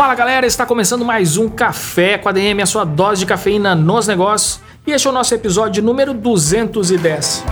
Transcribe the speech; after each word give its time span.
Fala 0.00 0.14
galera, 0.14 0.46
está 0.46 0.64
começando 0.64 1.04
mais 1.04 1.36
um 1.36 1.46
Café 1.46 2.16
com 2.16 2.26
ADM, 2.26 2.62
a 2.62 2.64
sua 2.64 2.84
dose 2.84 3.20
de 3.20 3.26
cafeína 3.26 3.74
nos 3.74 4.06
negócios. 4.06 4.58
E 4.86 4.92
este 4.92 5.06
é 5.06 5.10
o 5.10 5.12
nosso 5.12 5.34
episódio 5.34 5.82
número 5.82 6.14
210. 6.14 7.44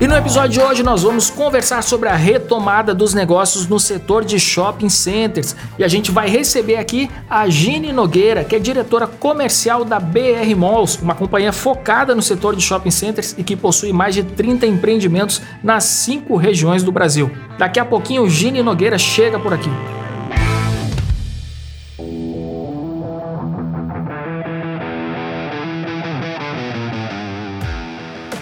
E 0.00 0.06
no 0.06 0.14
episódio 0.14 0.50
de 0.50 0.60
hoje 0.60 0.84
nós 0.84 1.02
vamos 1.02 1.30
conversar 1.30 1.82
sobre 1.82 2.08
a 2.08 2.14
retomada 2.14 2.94
dos 2.94 3.12
negócios 3.12 3.66
no 3.66 3.80
setor 3.80 4.24
de 4.24 4.38
shopping 4.38 4.88
centers. 4.88 5.56
E 5.76 5.82
a 5.82 5.88
gente 5.88 6.12
vai 6.12 6.28
receber 6.28 6.76
aqui 6.76 7.10
a 7.28 7.48
Gine 7.48 7.92
Nogueira, 7.92 8.44
que 8.44 8.54
é 8.54 8.60
diretora 8.60 9.08
comercial 9.08 9.84
da 9.84 9.98
BR 9.98 10.54
Malls, 10.56 11.02
uma 11.02 11.16
companhia 11.16 11.52
focada 11.52 12.14
no 12.14 12.22
setor 12.22 12.54
de 12.54 12.62
shopping 12.62 12.92
centers 12.92 13.34
e 13.36 13.42
que 13.42 13.56
possui 13.56 13.92
mais 13.92 14.14
de 14.14 14.22
30 14.22 14.64
empreendimentos 14.64 15.42
nas 15.60 15.82
cinco 15.82 16.36
regiões 16.36 16.84
do 16.84 16.92
Brasil. 16.92 17.32
Daqui 17.58 17.80
a 17.80 17.84
pouquinho, 17.84 18.30
Gine 18.30 18.62
Nogueira 18.62 18.96
chega 18.96 19.40
por 19.40 19.52
aqui. 19.52 19.70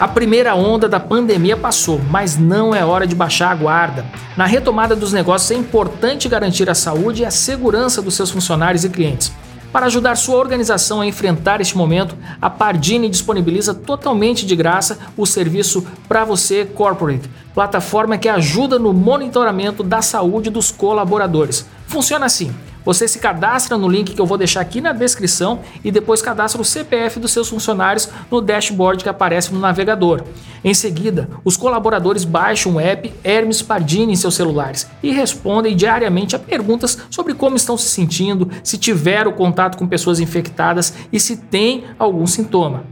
A 0.01 0.09
primeira 0.09 0.55
onda 0.55 0.89
da 0.89 0.99
pandemia 0.99 1.59
passou, 1.59 2.01
mas 2.11 2.39
não 2.39 2.75
é 2.75 2.83
hora 2.83 3.07
de 3.07 3.15
baixar 3.15 3.51
a 3.51 3.55
guarda. 3.55 4.07
Na 4.35 4.47
retomada 4.47 4.97
dos 4.97 5.13
negócios 5.13 5.51
é 5.51 5.55
importante 5.55 6.27
garantir 6.27 6.71
a 6.71 6.75
saúde 6.75 7.21
e 7.21 7.27
a 7.27 7.31
segurança 7.31 8.01
dos 8.01 8.15
seus 8.15 8.31
funcionários 8.31 8.83
e 8.83 8.89
clientes. 8.89 9.31
Para 9.71 9.85
ajudar 9.85 10.17
sua 10.17 10.37
organização 10.37 11.03
a 11.03 11.07
enfrentar 11.07 11.61
este 11.61 11.77
momento, 11.77 12.17
a 12.41 12.49
Pardini 12.49 13.11
disponibiliza 13.11 13.75
totalmente 13.75 14.47
de 14.47 14.57
graça 14.57 14.99
o 15.19 15.27
serviço 15.27 15.87
Para 16.09 16.25
Você 16.25 16.65
Corporate, 16.65 17.31
plataforma 17.53 18.17
que 18.17 18.29
ajuda 18.31 18.79
no 18.79 18.95
monitoramento 18.95 19.83
da 19.83 20.01
saúde 20.01 20.49
dos 20.49 20.71
colaboradores. 20.71 21.67
Funciona 21.87 22.25
assim: 22.25 22.55
você 22.85 23.07
se 23.07 23.19
cadastra 23.19 23.77
no 23.77 23.89
link 23.89 24.15
que 24.15 24.21
eu 24.21 24.27
vou 24.27 24.39
deixar 24.39 24.61
aqui 24.61 24.81
na 24.81 24.93
descrição 24.93 25.61
e 25.85 25.91
depois 25.91 26.23
cadastra 26.23 26.61
o 26.61 26.65
CPF 26.65 27.21
dos 27.21 27.33
seus 27.33 27.49
funcionários 27.49 28.09
no 28.31 28.41
dashboard 28.41 29.03
que 29.03 29.09
aparece 29.09 29.53
no 29.53 29.61
navegador. 29.61 30.23
Em 30.63 30.75
seguida, 30.75 31.29
os 31.45 31.57
colaboradores 31.57 32.25
baixam 32.25 32.75
o 32.75 32.81
app 32.81 33.13
Hermes 33.25 33.63
Pardini 33.63 34.13
em 34.13 34.17
seus 34.17 34.35
celulares 34.35 34.87
e 35.03 35.11
respondem 35.11 35.75
diariamente 35.75 36.37
a 36.37 36.39
perguntas 36.39 36.99
sobre 37.11 37.35
como 37.35 37.57
estão 37.57 37.77
se 37.77 37.89
sentindo, 37.89 38.51
se 38.63 38.77
tiveram 38.77 39.33
contato 39.33 39.79
com 39.79 39.87
pessoas 39.87 40.21
infectadas 40.21 40.95
e 41.13 41.19
se 41.19 41.37
tem 41.37 41.85
algum 41.99 42.27
sintoma. 42.27 42.85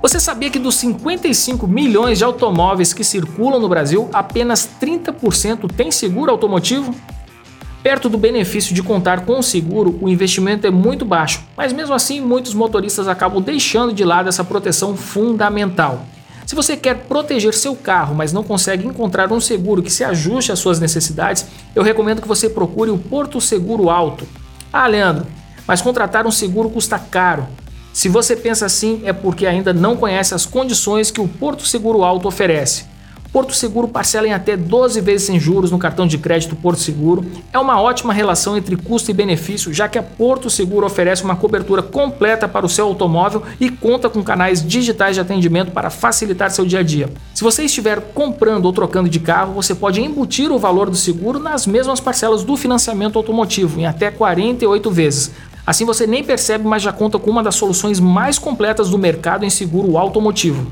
Você 0.05 0.19
sabia 0.19 0.51
que 0.51 0.59
dos 0.59 0.75
55 0.75 1.65
milhões 1.65 2.19
de 2.19 2.23
automóveis 2.23 2.93
que 2.93 3.03
circulam 3.03 3.59
no 3.59 3.67
Brasil, 3.67 4.07
apenas 4.13 4.69
30% 4.79 5.67
tem 5.75 5.89
seguro 5.89 6.29
automotivo? 6.29 6.93
Perto 7.81 8.07
do 8.07 8.15
benefício 8.15 8.75
de 8.75 8.83
contar 8.83 9.25
com 9.25 9.39
o 9.39 9.41
seguro, 9.41 9.97
o 9.99 10.07
investimento 10.07 10.67
é 10.67 10.69
muito 10.69 11.03
baixo, 11.03 11.43
mas 11.57 11.73
mesmo 11.73 11.95
assim 11.95 12.21
muitos 12.21 12.53
motoristas 12.53 13.07
acabam 13.07 13.41
deixando 13.41 13.93
de 13.93 14.03
lado 14.03 14.29
essa 14.29 14.43
proteção 14.43 14.95
fundamental. 14.95 16.05
Se 16.45 16.53
você 16.53 16.77
quer 16.77 17.05
proteger 17.07 17.55
seu 17.55 17.75
carro, 17.75 18.13
mas 18.13 18.31
não 18.31 18.43
consegue 18.43 18.85
encontrar 18.85 19.33
um 19.33 19.39
seguro 19.39 19.81
que 19.81 19.91
se 19.91 20.03
ajuste 20.03 20.51
às 20.51 20.59
suas 20.59 20.79
necessidades, 20.79 21.47
eu 21.73 21.81
recomendo 21.81 22.21
que 22.21 22.27
você 22.27 22.47
procure 22.47 22.91
o 22.91 22.97
Porto 22.99 23.41
Seguro 23.41 23.89
Alto. 23.89 24.27
Ah, 24.71 24.85
Leandro, 24.85 25.25
mas 25.67 25.81
contratar 25.81 26.27
um 26.27 26.31
seguro 26.31 26.69
custa 26.69 26.99
caro. 26.99 27.47
Se 27.95 28.09
você 28.09 28.35
pensa 28.35 28.65
assim, 28.65 29.03
é 29.05 29.13
porque 29.13 29.47
ainda 29.47 29.71
não 29.71 29.95
conhece 29.95 30.35
as 30.35 30.45
condições 30.45 31.09
que 31.09 31.21
o 31.21 31.29
Porto 31.29 31.65
Seguro 31.65 32.03
Alto 32.03 32.27
oferece. 32.27 32.83
Porto 33.31 33.55
Seguro 33.55 33.87
parcela 33.87 34.27
em 34.27 34.33
até 34.33 34.57
12 34.57 34.99
vezes 34.99 35.27
sem 35.27 35.39
juros 35.39 35.71
no 35.71 35.79
cartão 35.79 36.05
de 36.05 36.17
crédito 36.17 36.57
Porto 36.57 36.81
Seguro. 36.81 37.25
É 37.53 37.57
uma 37.57 37.79
ótima 37.79 38.11
relação 38.11 38.57
entre 38.57 38.75
custo 38.75 39.11
e 39.11 39.13
benefício, 39.13 39.73
já 39.73 39.87
que 39.87 39.97
a 39.97 40.03
Porto 40.03 40.49
Seguro 40.49 40.85
oferece 40.85 41.23
uma 41.23 41.37
cobertura 41.37 41.81
completa 41.81 42.49
para 42.49 42.65
o 42.65 42.69
seu 42.69 42.85
automóvel 42.85 43.43
e 43.61 43.69
conta 43.69 44.09
com 44.09 44.21
canais 44.21 44.61
digitais 44.61 45.15
de 45.15 45.21
atendimento 45.21 45.71
para 45.71 45.89
facilitar 45.89 46.51
seu 46.51 46.65
dia 46.65 46.79
a 46.79 46.83
dia. 46.83 47.09
Se 47.33 47.45
você 47.45 47.63
estiver 47.63 48.01
comprando 48.13 48.65
ou 48.65 48.73
trocando 48.73 49.07
de 49.07 49.21
carro, 49.21 49.53
você 49.53 49.73
pode 49.73 50.01
embutir 50.01 50.51
o 50.51 50.59
valor 50.59 50.89
do 50.89 50.97
seguro 50.97 51.39
nas 51.39 51.65
mesmas 51.65 52.01
parcelas 52.01 52.43
do 52.43 52.57
financiamento 52.57 53.17
automotivo, 53.17 53.79
em 53.79 53.85
até 53.85 54.11
48 54.11 54.91
vezes. 54.91 55.31
Assim 55.65 55.83
você 55.83 56.05
nem 56.05 56.23
percebe, 56.23 56.67
mas 56.67 56.83
já 56.83 56.93
conta 56.93 57.17
com 57.17 57.31
uma 57.31 57.41
das 57.41 57.55
soluções 57.55 57.99
mais 57.99 58.37
completas 58.37 58.89
do 58.89 58.97
mercado 58.97 59.43
em 59.43 59.49
seguro 59.49 59.97
automotivo. 59.97 60.67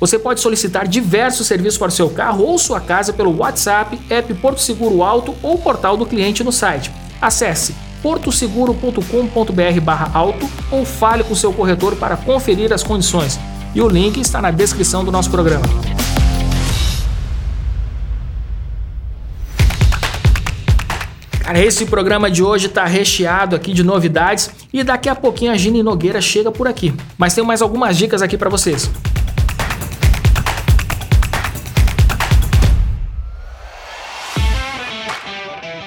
Você 0.00 0.18
pode 0.18 0.40
solicitar 0.40 0.86
diversos 0.86 1.46
serviços 1.46 1.78
para 1.78 1.90
seu 1.90 2.08
carro 2.08 2.44
ou 2.44 2.56
sua 2.56 2.80
casa 2.80 3.12
pelo 3.12 3.36
WhatsApp, 3.38 3.98
app 4.08 4.32
Porto 4.34 4.60
Seguro 4.60 5.02
Auto 5.02 5.34
ou 5.42 5.58
portal 5.58 5.96
do 5.96 6.06
cliente 6.06 6.44
no 6.44 6.52
site. 6.52 6.92
Acesse 7.20 7.74
portoseguro.com.br/auto 8.00 10.48
ou 10.70 10.84
fale 10.84 11.24
com 11.24 11.34
seu 11.34 11.52
corretor 11.52 11.96
para 11.96 12.16
conferir 12.16 12.72
as 12.72 12.84
condições. 12.84 13.40
E 13.74 13.82
o 13.82 13.88
link 13.88 14.20
está 14.20 14.40
na 14.40 14.52
descrição 14.52 15.04
do 15.04 15.10
nosso 15.10 15.30
programa. 15.30 15.66
Cara, 21.48 21.60
esse 21.60 21.86
programa 21.86 22.30
de 22.30 22.42
hoje 22.42 22.66
está 22.66 22.84
recheado 22.84 23.56
aqui 23.56 23.72
de 23.72 23.82
novidades 23.82 24.50
e 24.70 24.84
daqui 24.84 25.08
a 25.08 25.14
pouquinho 25.14 25.50
a 25.50 25.56
Gine 25.56 25.82
Nogueira 25.82 26.20
chega 26.20 26.52
por 26.52 26.68
aqui. 26.68 26.92
Mas 27.16 27.34
tem 27.34 27.42
mais 27.42 27.62
algumas 27.62 27.96
dicas 27.96 28.20
aqui 28.20 28.36
para 28.36 28.50
vocês. 28.50 28.90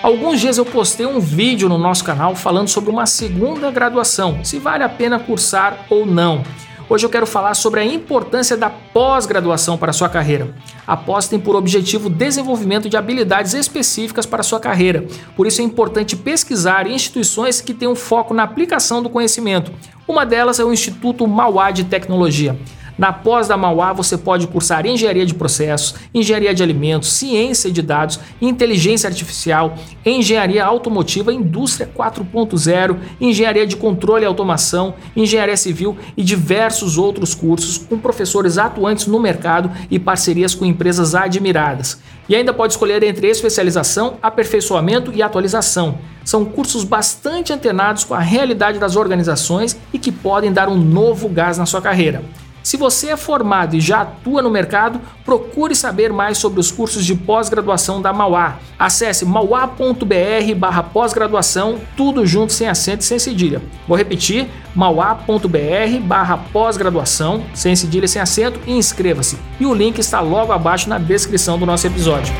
Alguns 0.01 0.39
dias 0.39 0.57
eu 0.57 0.65
postei 0.65 1.05
um 1.05 1.19
vídeo 1.19 1.69
no 1.69 1.77
nosso 1.77 2.03
canal 2.03 2.35
falando 2.35 2.67
sobre 2.67 2.89
uma 2.89 3.05
segunda 3.05 3.69
graduação, 3.69 4.43
se 4.43 4.57
vale 4.57 4.83
a 4.83 4.89
pena 4.89 5.19
cursar 5.19 5.85
ou 5.91 6.07
não. 6.07 6.43
Hoje 6.91 7.05
eu 7.05 7.09
quero 7.09 7.25
falar 7.25 7.53
sobre 7.53 7.79
a 7.79 7.85
importância 7.85 8.57
da 8.57 8.69
pós-graduação 8.69 9.77
para 9.77 9.91
a 9.91 9.93
sua 9.93 10.09
carreira. 10.09 10.53
A 10.85 10.97
pós 10.97 11.25
tem 11.25 11.39
por 11.39 11.55
objetivo 11.55 12.07
o 12.07 12.09
desenvolvimento 12.09 12.89
de 12.89 12.97
habilidades 12.97 13.53
específicas 13.53 14.25
para 14.25 14.41
a 14.41 14.43
sua 14.43 14.59
carreira. 14.59 15.05
Por 15.33 15.47
isso 15.47 15.61
é 15.61 15.63
importante 15.63 16.17
pesquisar 16.17 16.85
instituições 16.85 17.61
que 17.61 17.73
tenham 17.73 17.95
foco 17.95 18.33
na 18.33 18.43
aplicação 18.43 19.01
do 19.01 19.09
conhecimento. 19.09 19.71
Uma 20.05 20.25
delas 20.25 20.59
é 20.59 20.65
o 20.65 20.73
Instituto 20.73 21.25
Mauá 21.25 21.71
de 21.71 21.85
Tecnologia. 21.85 22.59
Na 22.97 23.11
pós 23.11 23.47
da 23.47 23.57
Mauá 23.57 23.93
você 23.93 24.17
pode 24.17 24.47
cursar 24.47 24.85
engenharia 24.85 25.25
de 25.25 25.33
processos, 25.33 25.95
engenharia 26.13 26.53
de 26.53 26.61
alimentos, 26.61 27.11
ciência 27.11 27.71
de 27.71 27.81
dados, 27.81 28.19
inteligência 28.41 29.07
artificial, 29.07 29.75
engenharia 30.05 30.63
automotiva, 30.63 31.33
indústria 31.33 31.89
4.0, 31.95 32.97
engenharia 33.19 33.65
de 33.65 33.75
controle 33.75 34.23
e 34.23 34.27
automação, 34.27 34.93
engenharia 35.15 35.57
civil 35.57 35.97
e 36.15 36.23
diversos 36.23 36.97
outros 36.97 37.33
cursos 37.33 37.77
com 37.77 37.97
professores 37.97 38.57
atuantes 38.57 39.07
no 39.07 39.19
mercado 39.19 39.71
e 39.89 39.97
parcerias 39.97 40.53
com 40.53 40.65
empresas 40.65 41.15
admiradas. 41.15 41.99
E 42.29 42.35
ainda 42.35 42.53
pode 42.53 42.73
escolher 42.73 43.03
entre 43.03 43.27
especialização, 43.27 44.17
aperfeiçoamento 44.21 45.11
e 45.13 45.21
atualização. 45.21 45.97
São 46.23 46.45
cursos 46.45 46.83
bastante 46.83 47.51
antenados 47.51 48.03
com 48.03 48.13
a 48.13 48.19
realidade 48.19 48.79
das 48.79 48.95
organizações 48.95 49.77
e 49.91 49.99
que 49.99 50.11
podem 50.11 50.53
dar 50.53 50.69
um 50.69 50.77
novo 50.77 51.27
gás 51.27 51.57
na 51.57 51.65
sua 51.65 51.81
carreira. 51.81 52.23
Se 52.63 52.77
você 52.77 53.09
é 53.09 53.17
formado 53.17 53.75
e 53.75 53.81
já 53.81 54.01
atua 54.01 54.41
no 54.41 54.49
mercado, 54.49 55.01
procure 55.25 55.75
saber 55.75 56.13
mais 56.13 56.37
sobre 56.37 56.59
os 56.59 56.71
cursos 56.71 57.05
de 57.05 57.15
pós-graduação 57.15 58.01
da 58.01 58.13
Mauá. 58.13 58.59
Acesse 58.77 59.25
mauá.br 59.25 60.55
barra 60.57 60.83
pós-graduação, 60.83 61.79
tudo 61.97 62.25
junto 62.25 62.53
sem 62.53 62.67
acento 62.67 63.01
e 63.01 63.05
sem 63.05 63.19
cedilha. 63.19 63.61
Vou 63.87 63.97
repetir, 63.97 64.47
mauá.br 64.75 65.99
barra 66.03 66.37
pós-graduação, 66.37 67.43
sem 67.53 67.75
cedilha 67.75 68.05
e 68.05 68.09
sem 68.09 68.21
acento 68.21 68.59
e 68.67 68.73
inscreva-se. 68.73 69.37
E 69.59 69.65
o 69.65 69.73
link 69.73 69.97
está 69.99 70.19
logo 70.19 70.51
abaixo 70.51 70.89
na 70.89 70.97
descrição 70.97 71.57
do 71.57 71.65
nosso 71.65 71.87
episódio. 71.87 72.33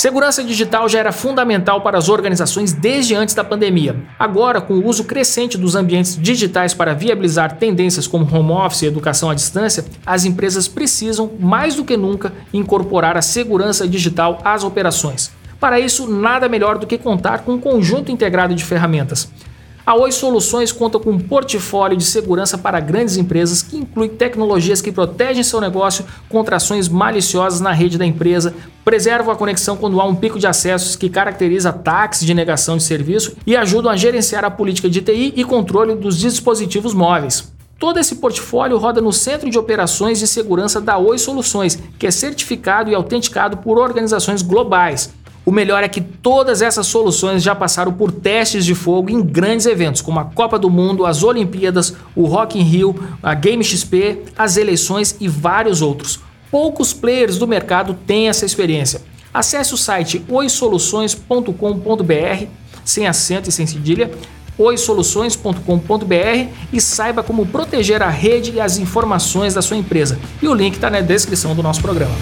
Segurança 0.00 0.42
digital 0.42 0.88
já 0.88 0.98
era 0.98 1.12
fundamental 1.12 1.82
para 1.82 1.98
as 1.98 2.08
organizações 2.08 2.72
desde 2.72 3.14
antes 3.14 3.34
da 3.34 3.44
pandemia. 3.44 4.02
Agora, 4.18 4.58
com 4.58 4.72
o 4.72 4.86
uso 4.86 5.04
crescente 5.04 5.58
dos 5.58 5.74
ambientes 5.74 6.16
digitais 6.16 6.72
para 6.72 6.94
viabilizar 6.94 7.58
tendências 7.58 8.06
como 8.06 8.24
home 8.24 8.50
office 8.52 8.80
e 8.80 8.86
educação 8.86 9.28
à 9.28 9.34
distância, 9.34 9.84
as 10.06 10.24
empresas 10.24 10.66
precisam, 10.66 11.30
mais 11.38 11.74
do 11.74 11.84
que 11.84 11.98
nunca, 11.98 12.32
incorporar 12.50 13.18
a 13.18 13.20
segurança 13.20 13.86
digital 13.86 14.38
às 14.42 14.64
operações. 14.64 15.30
Para 15.60 15.78
isso, 15.78 16.08
nada 16.08 16.48
melhor 16.48 16.78
do 16.78 16.86
que 16.86 16.96
contar 16.96 17.40
com 17.40 17.52
um 17.52 17.60
conjunto 17.60 18.10
integrado 18.10 18.54
de 18.54 18.64
ferramentas. 18.64 19.30
A 19.84 19.94
Oi 19.94 20.12
Soluções 20.12 20.70
conta 20.70 20.98
com 20.98 21.10
um 21.10 21.18
portfólio 21.18 21.96
de 21.96 22.04
segurança 22.04 22.58
para 22.58 22.78
grandes 22.80 23.16
empresas 23.16 23.62
que 23.62 23.78
inclui 23.78 24.10
tecnologias 24.10 24.82
que 24.82 24.92
protegem 24.92 25.42
seu 25.42 25.60
negócio 25.60 26.04
contra 26.28 26.56
ações 26.56 26.86
maliciosas 26.86 27.60
na 27.60 27.72
rede 27.72 27.96
da 27.96 28.04
empresa, 28.04 28.54
preservam 28.84 29.32
a 29.32 29.36
conexão 29.36 29.76
quando 29.76 29.98
há 30.00 30.04
um 30.04 30.14
pico 30.14 30.38
de 30.38 30.46
acessos 30.46 30.96
que 30.96 31.08
caracteriza 31.08 31.70
ataques 31.70 32.20
de 32.20 32.34
negação 32.34 32.76
de 32.76 32.82
serviço 32.82 33.36
e 33.46 33.56
ajudam 33.56 33.90
a 33.90 33.96
gerenciar 33.96 34.44
a 34.44 34.50
política 34.50 34.88
de 34.88 35.00
TI 35.00 35.32
e 35.34 35.44
controle 35.44 35.94
dos 35.94 36.18
dispositivos 36.18 36.92
móveis. 36.92 37.50
Todo 37.78 37.98
esse 37.98 38.16
portfólio 38.16 38.76
roda 38.76 39.00
no 39.00 39.10
Centro 39.10 39.48
de 39.48 39.58
Operações 39.58 40.18
de 40.18 40.26
Segurança 40.26 40.82
da 40.82 40.98
Oi 40.98 41.16
Soluções, 41.16 41.78
que 41.98 42.06
é 42.06 42.10
certificado 42.10 42.90
e 42.90 42.94
autenticado 42.94 43.56
por 43.56 43.78
organizações 43.78 44.42
globais. 44.42 45.10
O 45.44 45.50
melhor 45.50 45.82
é 45.82 45.88
que 45.88 46.00
todas 46.00 46.62
essas 46.62 46.86
soluções 46.86 47.42
já 47.42 47.54
passaram 47.54 47.92
por 47.92 48.12
testes 48.12 48.64
de 48.64 48.74
fogo 48.74 49.10
em 49.10 49.22
grandes 49.22 49.66
eventos, 49.66 50.02
como 50.02 50.20
a 50.20 50.24
Copa 50.24 50.58
do 50.58 50.68
Mundo, 50.68 51.06
as 51.06 51.22
Olimpíadas, 51.22 51.94
o 52.14 52.26
Rock 52.26 52.58
in 52.58 52.62
Rio, 52.62 52.94
a 53.22 53.34
Game 53.34 53.64
XP, 53.64 54.22
as 54.36 54.56
eleições 54.56 55.16
e 55.18 55.28
vários 55.28 55.82
outros. 55.82 56.20
Poucos 56.50 56.92
players 56.92 57.38
do 57.38 57.46
mercado 57.46 57.96
têm 58.06 58.28
essa 58.28 58.44
experiência. 58.44 59.02
Acesse 59.32 59.72
o 59.72 59.76
site 59.76 60.24
oisoluções.com.br, 60.28 62.46
sem 62.84 63.06
acento 63.06 63.48
e 63.48 63.52
sem 63.52 63.66
cedilha, 63.66 64.10
oisoluções.com.br 64.58 66.48
e 66.72 66.80
saiba 66.80 67.22
como 67.22 67.46
proteger 67.46 68.02
a 68.02 68.10
rede 68.10 68.52
e 68.52 68.60
as 68.60 68.78
informações 68.78 69.54
da 69.54 69.62
sua 69.62 69.76
empresa. 69.76 70.18
E 70.42 70.48
o 70.48 70.54
link 70.54 70.74
está 70.74 70.90
na 70.90 71.00
descrição 71.00 71.54
do 71.54 71.62
nosso 71.62 71.80
programa. 71.80 72.14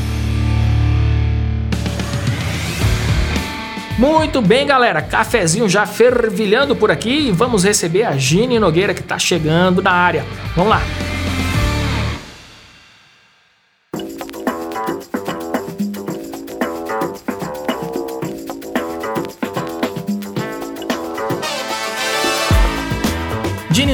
Muito 3.99 4.41
bem, 4.41 4.65
galera. 4.65 5.03
Cafezinho 5.03 5.69
já 5.69 5.85
fervilhando 5.85 6.77
por 6.77 6.89
aqui 6.89 7.29
e 7.29 7.33
vamos 7.33 7.65
receber 7.65 8.05
a 8.05 8.17
Gine 8.17 8.59
Nogueira 8.61 8.95
que 8.95 9.01
está 9.01 9.19
chegando 9.19 9.83
na 9.83 9.91
área. 9.91 10.25
Vamos 10.55 10.71
lá. 10.71 10.81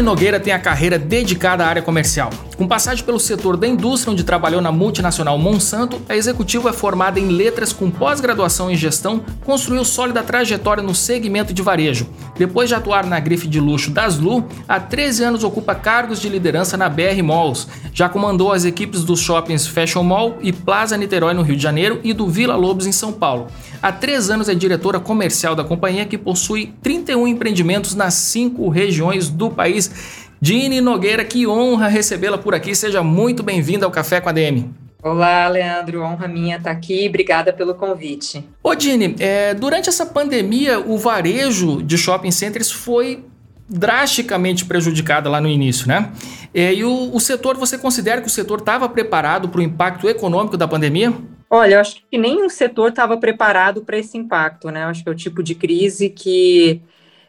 Nogueira 0.04 0.38
tem 0.38 0.52
a 0.52 0.58
carreira 0.58 0.98
dedicada 0.98 1.64
à 1.64 1.68
área 1.68 1.82
comercial. 1.82 2.30
Com 2.56 2.68
passagem 2.68 3.04
pelo 3.04 3.18
setor 3.18 3.56
da 3.56 3.66
indústria, 3.66 4.12
onde 4.12 4.22
trabalhou 4.22 4.60
na 4.60 4.70
multinacional 4.70 5.36
Monsanto, 5.38 6.00
a 6.08 6.14
executiva 6.14 6.70
é 6.70 6.72
formada 6.72 7.18
em 7.18 7.28
letras 7.28 7.72
com 7.72 7.90
pós-graduação 7.90 8.70
em 8.70 8.76
gestão, 8.76 9.24
construiu 9.44 9.84
sólida 9.84 10.22
trajetória 10.22 10.82
no 10.82 10.94
segmento 10.94 11.52
de 11.52 11.62
varejo. 11.62 12.06
Depois 12.36 12.68
de 12.68 12.74
atuar 12.74 13.06
na 13.06 13.18
grife 13.18 13.48
de 13.48 13.58
luxo 13.58 13.90
das 13.90 14.18
Lu, 14.18 14.46
há 14.68 14.78
13 14.78 15.24
anos 15.24 15.42
ocupa 15.42 15.74
cargos 15.74 16.20
de 16.20 16.28
liderança 16.28 16.76
na 16.76 16.88
BR 16.88 17.22
Malls. 17.24 17.66
Já 17.92 18.08
comandou 18.08 18.52
as 18.52 18.64
equipes 18.64 19.04
dos 19.04 19.20
shoppings 19.20 19.66
Fashion 19.66 20.02
Mall 20.02 20.36
e 20.42 20.52
Plaza 20.52 20.96
Niterói 20.96 21.34
no 21.34 21.42
Rio 21.42 21.56
de 21.56 21.62
Janeiro 21.62 22.00
e 22.04 22.12
do 22.12 22.28
Vila 22.28 22.54
Lobos 22.54 22.86
em 22.86 22.92
São 22.92 23.12
Paulo. 23.12 23.46
Há 23.84 23.92
três 23.92 24.30
anos 24.30 24.48
é 24.48 24.54
diretora 24.54 24.98
comercial 24.98 25.54
da 25.54 25.62
companhia, 25.62 26.06
que 26.06 26.16
possui 26.16 26.72
31 26.80 27.28
empreendimentos 27.28 27.94
nas 27.94 28.14
cinco 28.14 28.70
regiões 28.70 29.28
do 29.28 29.50
país. 29.50 30.24
Dini 30.40 30.80
Nogueira, 30.80 31.22
que 31.22 31.46
honra 31.46 31.86
recebê-la 31.86 32.38
por 32.38 32.54
aqui. 32.54 32.74
Seja 32.74 33.02
muito 33.02 33.42
bem-vinda 33.42 33.84
ao 33.84 33.92
Café 33.92 34.22
com 34.22 34.30
a 34.30 34.32
DM. 34.32 34.70
Olá, 35.02 35.46
Leandro. 35.48 36.00
Honra 36.02 36.26
minha 36.26 36.56
estar 36.56 36.70
aqui. 36.70 37.06
Obrigada 37.06 37.52
pelo 37.52 37.74
convite. 37.74 38.42
Ô, 38.62 38.74
Dini, 38.74 39.16
é, 39.18 39.52
durante 39.52 39.90
essa 39.90 40.06
pandemia, 40.06 40.80
o 40.80 40.96
varejo 40.96 41.82
de 41.82 41.98
shopping 41.98 42.30
centers 42.30 42.70
foi 42.70 43.22
drasticamente 43.68 44.64
prejudicado 44.64 45.28
lá 45.28 45.42
no 45.42 45.48
início, 45.48 45.86
né? 45.86 46.10
É, 46.54 46.72
e 46.72 46.84
o, 46.84 47.14
o 47.14 47.20
setor, 47.20 47.58
você 47.58 47.76
considera 47.76 48.22
que 48.22 48.28
o 48.28 48.30
setor 48.30 48.60
estava 48.60 48.88
preparado 48.88 49.50
para 49.50 49.60
o 49.60 49.62
impacto 49.62 50.08
econômico 50.08 50.56
da 50.56 50.66
pandemia? 50.66 51.12
Olha, 51.48 51.74
eu 51.74 51.80
acho 51.80 52.02
que 52.10 52.18
nenhum 52.18 52.48
setor 52.48 52.88
estava 52.88 53.16
preparado 53.16 53.84
para 53.84 53.98
esse 53.98 54.16
impacto, 54.16 54.70
né? 54.70 54.84
Eu 54.84 54.88
acho 54.88 55.02
que 55.02 55.08
é 55.08 55.12
o 55.12 55.16
tipo 55.16 55.42
de 55.42 55.54
crise 55.54 56.08
que 56.08 56.82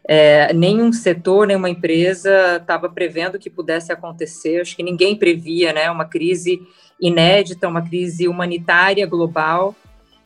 é, 0.08 0.54
nenhum 0.54 0.92
setor, 0.94 1.48
nenhuma 1.48 1.70
empresa 1.70 2.58
estava 2.58 2.90
prevendo 2.90 3.40
que 3.40 3.50
pudesse 3.50 3.92
acontecer. 3.92 4.62
Acho 4.62 4.76
que 4.76 4.84
ninguém 4.84 5.16
previa, 5.16 5.74
né? 5.74 5.90
Uma 5.90 6.06
crise 6.06 6.62
inédita, 7.00 7.68
uma 7.68 7.82
crise 7.82 8.28
humanitária 8.28 9.06
global 9.06 9.76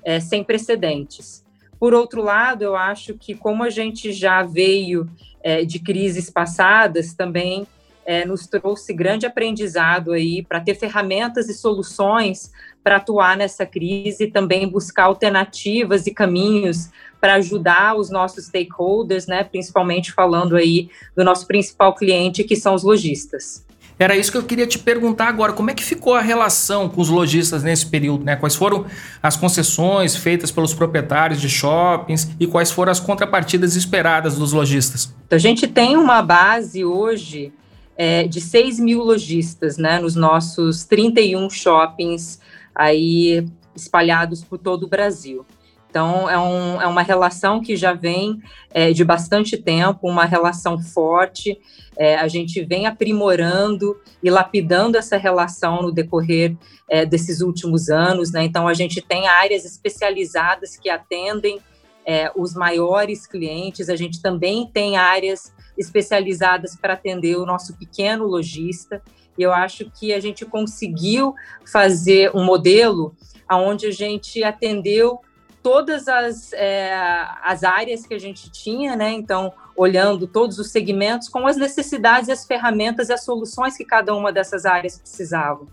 é, 0.03 0.19
sem 0.19 0.43
precedentes. 0.43 1.43
Por 1.79 1.93
outro 1.93 2.21
lado, 2.21 2.63
eu 2.63 2.75
acho 2.75 3.13
que 3.15 3.33
como 3.33 3.63
a 3.63 3.69
gente 3.69 4.11
já 4.11 4.43
veio 4.43 5.09
é, 5.41 5.63
de 5.63 5.79
crises 5.79 6.29
passadas, 6.29 7.13
também 7.13 7.65
é, 8.05 8.25
nos 8.25 8.47
trouxe 8.47 8.93
grande 8.93 9.25
aprendizado 9.25 10.11
aí 10.11 10.43
para 10.43 10.59
ter 10.59 10.75
ferramentas 10.75 11.47
e 11.47 11.53
soluções 11.53 12.51
para 12.83 12.97
atuar 12.97 13.37
nessa 13.37 13.65
crise 13.65 14.25
e 14.25 14.31
também 14.31 14.67
buscar 14.67 15.05
alternativas 15.05 16.07
e 16.07 16.13
caminhos 16.13 16.89
para 17.19 17.35
ajudar 17.35 17.95
os 17.95 18.09
nossos 18.09 18.45
stakeholders, 18.45 19.27
né, 19.27 19.43
principalmente 19.43 20.11
falando 20.11 20.55
aí 20.55 20.89
do 21.15 21.23
nosso 21.23 21.45
principal 21.45 21.93
cliente, 21.93 22.43
que 22.43 22.55
são 22.55 22.73
os 22.73 22.83
lojistas. 22.83 23.65
Era 23.99 24.15
isso 24.15 24.31
que 24.31 24.37
eu 24.37 24.43
queria 24.43 24.65
te 24.65 24.79
perguntar 24.79 25.27
agora. 25.27 25.51
Como 25.51 25.69
é 25.69 25.73
que 25.73 25.83
ficou 25.83 26.15
a 26.15 26.21
relação 26.21 26.87
com 26.87 27.01
os 27.01 27.09
lojistas 27.09 27.63
nesse 27.63 27.85
período? 27.85 28.23
Né? 28.23 28.37
Quais 28.37 28.55
foram 28.55 28.85
as 29.21 29.35
concessões 29.35 30.15
feitas 30.15 30.49
pelos 30.51 30.73
proprietários 30.73 31.41
de 31.41 31.49
shoppings 31.49 32.29
e 32.39 32.47
quais 32.47 32.71
foram 32.71 32.93
as 32.93 32.99
contrapartidas 33.01 33.75
esperadas 33.75 34.37
dos 34.37 34.53
lojistas? 34.53 35.13
Então, 35.27 35.35
a 35.35 35.39
gente 35.39 35.67
tem 35.67 35.97
uma 35.97 36.21
base 36.21 36.85
hoje 36.85 37.51
é, 37.97 38.25
de 38.25 38.39
6 38.39 38.79
mil 38.79 39.03
lojistas 39.03 39.77
né, 39.77 39.99
nos 39.99 40.15
nossos 40.15 40.85
31 40.85 41.49
shoppings 41.49 42.39
aí 42.79 43.45
espalhados 43.75 44.41
por 44.41 44.57
todo 44.57 44.83
o 44.83 44.87
Brasil. 44.87 45.45
Então, 45.89 46.29
é, 46.29 46.37
um, 46.37 46.81
é 46.81 46.87
uma 46.87 47.01
relação 47.01 47.61
que 47.61 47.75
já 47.75 47.93
vem 47.93 48.39
é, 48.71 48.93
de 48.93 49.03
bastante 49.03 49.57
tempo, 49.57 50.07
uma 50.07 50.23
relação 50.23 50.79
forte. 50.79 51.59
É, 51.97 52.15
a 52.15 52.27
gente 52.27 52.63
vem 52.63 52.85
aprimorando 52.85 53.99
e 54.23 54.29
lapidando 54.29 54.97
essa 54.97 55.17
relação 55.17 55.81
no 55.81 55.91
decorrer 55.91 56.55
é, 56.87 57.05
desses 57.05 57.41
últimos 57.41 57.89
anos. 57.89 58.31
Né? 58.31 58.43
Então, 58.43 58.67
a 58.67 58.73
gente 58.73 59.01
tem 59.01 59.27
áreas 59.27 59.65
especializadas 59.65 60.77
que 60.77 60.89
atendem 60.89 61.59
é, 62.05 62.31
os 62.35 62.53
maiores 62.53 63.27
clientes, 63.27 63.89
a 63.89 63.95
gente 63.95 64.21
também 64.21 64.67
tem 64.71 64.95
áreas 64.95 65.53
especializadas 65.77 66.75
para 66.75 66.93
atender 66.93 67.35
o 67.35 67.45
nosso 67.45 67.75
pequeno 67.77 68.25
lojista. 68.25 69.01
Eu 69.41 69.53
acho 69.53 69.89
que 69.91 70.13
a 70.13 70.19
gente 70.19 70.45
conseguiu 70.45 71.35
fazer 71.65 72.35
um 72.35 72.43
modelo 72.43 73.15
onde 73.51 73.87
a 73.87 73.91
gente 73.91 74.43
atendeu 74.43 75.19
todas 75.63 76.07
as, 76.07 76.53
é, 76.53 76.93
as 77.43 77.63
áreas 77.63 78.05
que 78.05 78.13
a 78.13 78.19
gente 78.19 78.49
tinha, 78.51 78.95
né? 78.95 79.11
Então, 79.11 79.51
olhando 79.75 80.27
todos 80.27 80.59
os 80.59 80.71
segmentos 80.71 81.27
com 81.27 81.45
as 81.47 81.57
necessidades, 81.57 82.29
as 82.29 82.45
ferramentas 82.45 83.09
e 83.09 83.13
as 83.13 83.23
soluções 83.23 83.75
que 83.75 83.85
cada 83.85 84.13
uma 84.15 84.31
dessas 84.31 84.65
áreas 84.65 84.97
precisavam. 84.97 85.67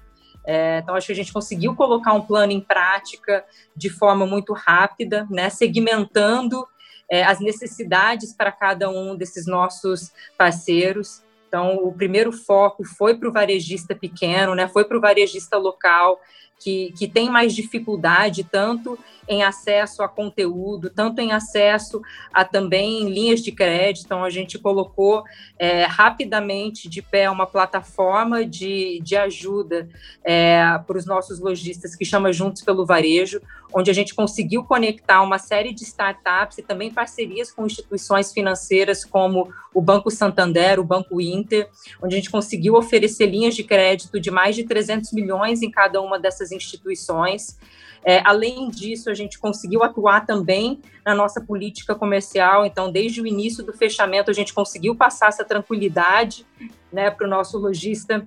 É, 0.44 0.78
então, 0.78 0.94
acho 0.94 1.08
que 1.08 1.12
a 1.12 1.16
gente 1.16 1.32
conseguiu 1.32 1.75
colocar 1.75 2.12
um 2.12 2.20
plano 2.20 2.52
em 2.52 2.61
prática 2.61 3.44
de 3.75 3.90
forma 3.90 4.26
muito 4.26 4.52
rápida, 4.52 5.26
né? 5.30 5.50
Segmentando 5.50 6.66
é, 7.11 7.25
as 7.25 7.40
necessidades 7.40 8.32
para 8.32 8.52
cada 8.52 8.88
um 8.88 9.16
desses 9.16 9.46
nossos 9.46 10.12
parceiros. 10.38 11.23
Então, 11.56 11.76
o 11.76 11.90
primeiro 11.90 12.32
foco 12.32 12.84
foi 12.84 13.16
para 13.16 13.30
o 13.30 13.32
varejista 13.32 13.94
pequeno, 13.94 14.54
né? 14.54 14.68
Foi 14.68 14.84
para 14.84 14.98
o 14.98 15.00
varejista 15.00 15.56
local 15.56 16.20
que, 16.58 16.92
que 16.96 17.06
tem 17.06 17.30
mais 17.30 17.54
dificuldade 17.54 18.44
tanto 18.44 18.98
em 19.28 19.42
acesso 19.42 20.02
a 20.02 20.08
conteúdo, 20.08 20.90
tanto 20.90 21.20
em 21.20 21.32
acesso 21.32 22.00
a 22.32 22.44
também 22.44 23.08
linhas 23.08 23.40
de 23.40 23.50
crédito. 23.52 24.06
Então, 24.06 24.25
a 24.25 24.30
gente 24.30 24.58
colocou 24.58 25.25
é, 25.58 25.84
rapidamente 25.84 26.88
de 26.88 27.02
pé 27.02 27.28
uma 27.28 27.46
plataforma 27.46 28.44
de, 28.44 29.00
de 29.02 29.16
ajuda 29.16 29.88
é, 30.25 30.78
para 30.86 30.96
os 30.96 31.06
nossos 31.06 31.40
lojistas 31.40 31.96
que 31.96 32.04
chama 32.04 32.32
Juntos 32.32 32.62
pelo 32.62 32.86
Varejo, 32.86 33.40
onde 33.75 33.90
a 33.90 33.94
gente 33.94 34.14
conseguiu 34.14 34.64
conectar 34.64 35.22
uma 35.22 35.38
série 35.38 35.72
de 35.72 35.82
startups 35.82 36.58
e 36.58 36.62
também 36.62 36.90
parcerias 36.90 37.50
com 37.50 37.66
instituições 37.66 38.32
financeiras 38.32 39.04
como 39.04 39.48
o 39.75 39.82
Banco 39.82 40.10
Santander, 40.10 40.78
o 40.78 40.84
Banco 40.84 41.20
Inter, 41.20 41.68
onde 42.02 42.14
a 42.14 42.18
gente 42.18 42.30
conseguiu 42.30 42.75
oferecer 42.75 43.26
linhas 43.26 43.54
de 43.54 43.64
crédito 43.64 44.20
de 44.20 44.30
mais 44.30 44.54
de 44.54 44.64
300 44.64 45.12
milhões 45.12 45.62
em 45.62 45.70
cada 45.70 46.00
uma 46.00 46.18
dessas 46.18 46.45
instituições. 46.52 47.58
É, 48.04 48.22
além 48.24 48.70
disso, 48.70 49.10
a 49.10 49.14
gente 49.14 49.38
conseguiu 49.38 49.82
atuar 49.82 50.24
também 50.24 50.80
na 51.04 51.14
nossa 51.14 51.40
política 51.40 51.94
comercial. 51.94 52.64
Então, 52.64 52.90
desde 52.90 53.20
o 53.20 53.26
início 53.26 53.64
do 53.64 53.72
fechamento, 53.72 54.30
a 54.30 54.34
gente 54.34 54.54
conseguiu 54.54 54.94
passar 54.94 55.28
essa 55.28 55.44
tranquilidade 55.44 56.46
né, 56.92 57.10
para 57.10 57.26
o 57.26 57.30
nosso 57.30 57.58
lojista, 57.58 58.26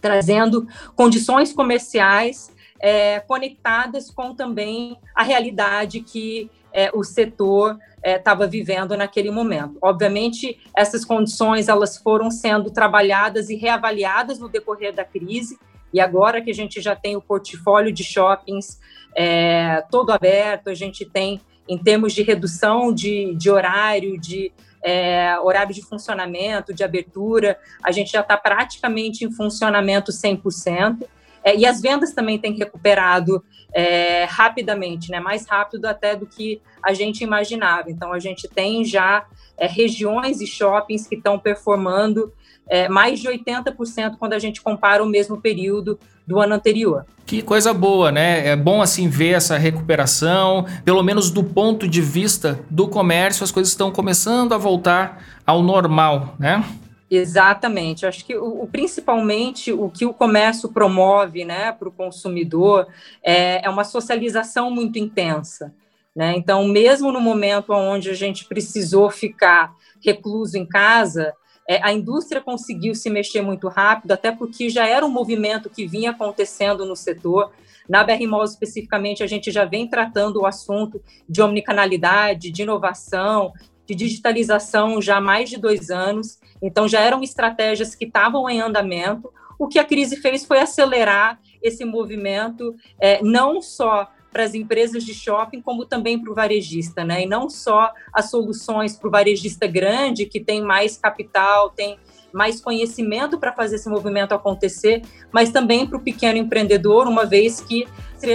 trazendo 0.00 0.68
condições 0.94 1.52
comerciais 1.52 2.54
é, 2.78 3.20
conectadas 3.20 4.10
com 4.10 4.34
também 4.34 4.98
a 5.14 5.22
realidade 5.22 6.00
que 6.00 6.50
é, 6.72 6.90
o 6.92 7.02
setor 7.02 7.78
estava 8.04 8.44
é, 8.44 8.48
vivendo 8.48 8.96
naquele 8.96 9.30
momento. 9.30 9.78
Obviamente, 9.80 10.60
essas 10.76 11.04
condições 11.04 11.68
elas 11.68 11.96
foram 11.96 12.30
sendo 12.30 12.70
trabalhadas 12.70 13.48
e 13.48 13.56
reavaliadas 13.56 14.38
no 14.38 14.48
decorrer 14.48 14.94
da 14.94 15.04
crise. 15.04 15.58
E 15.96 16.00
agora 16.00 16.42
que 16.42 16.50
a 16.50 16.54
gente 16.54 16.78
já 16.82 16.94
tem 16.94 17.16
o 17.16 17.22
portfólio 17.22 17.90
de 17.90 18.04
shoppings 18.04 18.78
é, 19.16 19.82
todo 19.90 20.12
aberto, 20.12 20.68
a 20.68 20.74
gente 20.74 21.06
tem, 21.06 21.40
em 21.66 21.78
termos 21.78 22.12
de 22.12 22.22
redução 22.22 22.92
de, 22.92 23.34
de 23.34 23.48
horário, 23.48 24.20
de 24.20 24.52
é, 24.84 25.38
horário 25.40 25.74
de 25.74 25.80
funcionamento, 25.80 26.74
de 26.74 26.84
abertura, 26.84 27.58
a 27.82 27.90
gente 27.90 28.12
já 28.12 28.20
está 28.20 28.36
praticamente 28.36 29.24
em 29.24 29.32
funcionamento 29.32 30.12
100%. 30.12 31.08
É, 31.42 31.56
e 31.56 31.64
as 31.64 31.80
vendas 31.80 32.12
também 32.12 32.38
têm 32.38 32.54
recuperado 32.54 33.42
é, 33.72 34.24
rapidamente, 34.24 35.10
né? 35.10 35.18
mais 35.18 35.46
rápido 35.46 35.86
até 35.86 36.14
do 36.14 36.26
que 36.26 36.60
a 36.82 36.92
gente 36.92 37.24
imaginava. 37.24 37.90
Então, 37.90 38.12
a 38.12 38.18
gente 38.18 38.46
tem 38.48 38.84
já 38.84 39.24
é, 39.56 39.66
regiões 39.66 40.42
e 40.42 40.46
shoppings 40.46 41.06
que 41.06 41.14
estão 41.14 41.38
performando 41.38 42.34
é, 42.68 42.88
mais 42.88 43.20
de 43.20 43.28
80% 43.28 44.16
quando 44.18 44.32
a 44.32 44.38
gente 44.38 44.60
compara 44.60 45.02
o 45.02 45.06
mesmo 45.06 45.40
período 45.40 45.98
do 46.26 46.40
ano 46.40 46.54
anterior. 46.54 47.06
Que 47.24 47.42
coisa 47.42 47.72
boa, 47.72 48.12
né? 48.12 48.48
É 48.48 48.56
bom 48.56 48.82
assim 48.82 49.08
ver 49.08 49.32
essa 49.32 49.56
recuperação, 49.56 50.66
pelo 50.84 51.02
menos 51.02 51.30
do 51.30 51.42
ponto 51.42 51.88
de 51.88 52.00
vista 52.00 52.60
do 52.70 52.88
comércio, 52.88 53.44
as 53.44 53.50
coisas 53.50 53.72
estão 53.72 53.90
começando 53.90 54.52
a 54.52 54.58
voltar 54.58 55.24
ao 55.44 55.62
normal, 55.62 56.36
né? 56.38 56.64
Exatamente. 57.10 58.04
Acho 58.04 58.24
que 58.24 58.36
o, 58.36 58.66
principalmente 58.70 59.72
o 59.72 59.88
que 59.88 60.04
o 60.04 60.12
comércio 60.12 60.68
promove 60.68 61.44
né, 61.44 61.70
para 61.72 61.88
o 61.88 61.92
consumidor 61.92 62.86
é, 63.22 63.64
é 63.64 63.70
uma 63.70 63.84
socialização 63.84 64.70
muito 64.70 64.98
intensa. 64.98 65.72
Né? 66.14 66.34
Então, 66.36 66.66
mesmo 66.66 67.12
no 67.12 67.20
momento 67.20 67.72
onde 67.72 68.10
a 68.10 68.14
gente 68.14 68.46
precisou 68.46 69.10
ficar 69.10 69.72
recluso 70.04 70.56
em 70.56 70.66
casa, 70.66 71.32
é, 71.68 71.80
a 71.82 71.92
indústria 71.92 72.40
conseguiu 72.40 72.94
se 72.94 73.10
mexer 73.10 73.42
muito 73.42 73.68
rápido, 73.68 74.12
até 74.12 74.30
porque 74.30 74.68
já 74.68 74.86
era 74.86 75.04
um 75.04 75.10
movimento 75.10 75.68
que 75.68 75.86
vinha 75.86 76.12
acontecendo 76.12 76.86
no 76.86 76.94
setor. 76.94 77.52
Na 77.88 78.04
BR 78.04 78.26
Malls, 78.26 78.52
especificamente, 78.52 79.22
a 79.22 79.26
gente 79.26 79.50
já 79.50 79.64
vem 79.64 79.88
tratando 79.88 80.40
o 80.40 80.46
assunto 80.46 81.02
de 81.28 81.42
omnicanalidade, 81.42 82.50
de 82.50 82.62
inovação, 82.62 83.52
de 83.84 83.94
digitalização 83.94 85.00
já 85.00 85.16
há 85.16 85.20
mais 85.20 85.50
de 85.50 85.56
dois 85.56 85.90
anos. 85.90 86.38
Então, 86.62 86.86
já 86.86 87.00
eram 87.00 87.22
estratégias 87.22 87.94
que 87.94 88.04
estavam 88.04 88.48
em 88.48 88.60
andamento. 88.60 89.32
O 89.58 89.66
que 89.66 89.78
a 89.78 89.84
crise 89.84 90.16
fez 90.16 90.44
foi 90.44 90.58
acelerar 90.60 91.40
esse 91.62 91.84
movimento, 91.84 92.76
é, 93.00 93.22
não 93.22 93.60
só 93.60 94.08
para 94.36 94.44
as 94.44 94.52
empresas 94.52 95.02
de 95.02 95.14
shopping, 95.14 95.62
como 95.62 95.86
também 95.86 96.18
para 96.18 96.30
o 96.30 96.34
varejista, 96.34 97.02
né? 97.02 97.22
E 97.22 97.26
não 97.26 97.48
só 97.48 97.90
as 98.12 98.28
soluções 98.28 98.94
para 98.94 99.08
o 99.08 99.10
varejista 99.10 99.66
grande, 99.66 100.26
que 100.26 100.38
tem 100.38 100.60
mais 100.60 100.98
capital, 100.98 101.70
tem 101.70 101.98
mais 102.34 102.60
conhecimento 102.60 103.38
para 103.38 103.50
fazer 103.50 103.76
esse 103.76 103.88
movimento 103.88 104.34
acontecer, 104.34 105.00
mas 105.32 105.48
também 105.48 105.86
para 105.86 105.96
o 105.96 106.02
pequeno 106.02 106.36
empreendedor, 106.36 107.08
uma 107.08 107.24
vez 107.24 107.62
que 107.62 107.88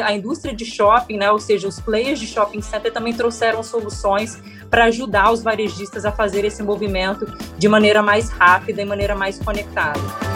a 0.03 0.11
indústria 0.11 0.55
de 0.55 0.65
shopping, 0.65 1.17
né, 1.17 1.29
ou 1.29 1.37
seja, 1.37 1.67
os 1.67 1.79
players 1.79 2.19
de 2.19 2.25
shopping 2.25 2.63
center 2.63 2.91
também 2.91 3.13
trouxeram 3.13 3.61
soluções 3.61 4.41
para 4.71 4.85
ajudar 4.85 5.31
os 5.31 5.43
varejistas 5.43 6.03
a 6.03 6.11
fazer 6.11 6.43
esse 6.45 6.63
movimento 6.63 7.27
de 7.59 7.67
maneira 7.69 8.01
mais 8.01 8.31
rápida 8.31 8.81
e 8.81 8.85
maneira 8.85 9.13
mais 9.13 9.37
conectada. 9.37 10.30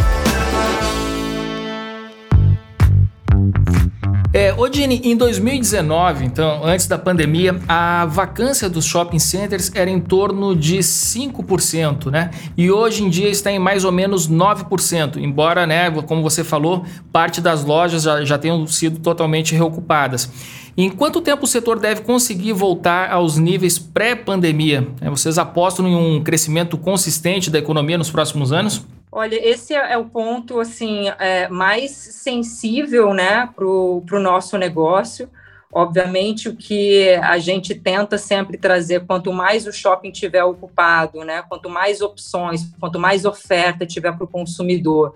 É, 4.38 4.54
em 5.02 5.16
2019, 5.16 6.26
então, 6.26 6.60
antes 6.62 6.88
da 6.88 6.98
pandemia, 6.98 7.58
a 7.70 8.06
vacância 8.06 8.70
dos 8.70 8.84
shopping 8.84 9.18
centers 9.18 9.72
era 9.74 9.90
em 9.90 9.98
torno 9.98 10.54
de 10.54 10.80
5%, 10.80 12.12
né? 12.12 12.32
E 12.58 12.70
hoje 12.70 13.02
em 13.02 13.10
dia 13.10 13.30
está 13.30 13.50
em 13.50 13.58
mais 13.58 13.86
ou 13.86 13.94
menos 13.94 14.30
9%, 14.30 15.16
embora, 15.24 15.66
né, 15.66 15.90
como 15.90 16.22
você 16.22 16.44
falou, 16.44 16.84
parte 17.14 17.40
das 17.40 17.64
lojas 17.64 18.04
já, 18.04 18.26
já 18.26 18.38
tenham 18.38 18.68
sido 18.68 19.00
totalmente 19.00 19.56
reocupadas. 19.56 20.30
Em 20.76 20.90
quanto 20.90 21.22
tempo 21.22 21.46
o 21.46 21.48
setor 21.48 21.80
deve 21.80 22.02
conseguir 22.02 22.52
voltar 22.52 23.10
aos 23.12 23.38
níveis 23.38 23.80
pré-pandemia? 23.80 24.86
É, 25.00 25.10
vocês 25.10 25.38
apostam 25.38 25.88
em 25.88 25.96
um 25.96 26.22
crescimento 26.22 26.78
consistente 26.78 27.50
da 27.50 27.58
economia 27.58 27.98
nos 27.98 28.12
próximos 28.12 28.52
anos? 28.52 28.86
Olha, 29.18 29.40
esse 29.42 29.74
é, 29.74 29.94
é 29.94 29.98
o 29.98 30.10
ponto 30.10 30.60
assim 30.60 31.08
é, 31.20 31.48
mais 31.48 31.92
sensível, 31.92 33.14
né, 33.14 33.48
para 33.56 33.66
o 33.66 34.20
nosso 34.20 34.58
negócio. 34.58 35.30
Obviamente, 35.72 36.50
o 36.50 36.56
que 36.58 37.12
a 37.24 37.38
gente 37.38 37.74
tenta 37.74 38.18
sempre 38.18 38.58
trazer, 38.58 39.06
quanto 39.06 39.32
mais 39.32 39.66
o 39.66 39.72
shopping 39.72 40.12
tiver 40.12 40.44
ocupado, 40.44 41.24
né, 41.24 41.42
quanto 41.48 41.70
mais 41.70 42.02
opções, 42.02 42.70
quanto 42.78 43.00
mais 43.00 43.24
oferta 43.24 43.86
tiver 43.86 44.12
para 44.12 44.26
o 44.26 44.28
consumidor, 44.28 45.16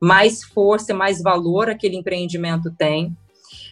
mais 0.00 0.44
força 0.44 0.92
e 0.92 0.94
mais 0.94 1.20
valor 1.20 1.68
aquele 1.68 1.96
empreendimento 1.96 2.70
tem. 2.70 3.12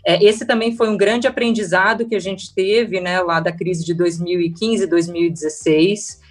É, 0.04 0.20
esse 0.20 0.44
também 0.44 0.76
foi 0.76 0.88
um 0.88 0.96
grande 0.96 1.28
aprendizado 1.28 2.08
que 2.08 2.16
a 2.16 2.20
gente 2.20 2.52
teve, 2.52 3.00
né, 3.00 3.20
lá 3.20 3.38
da 3.38 3.52
crise 3.52 3.84
de 3.84 3.94
2015, 3.94 4.84
2016 4.88 6.28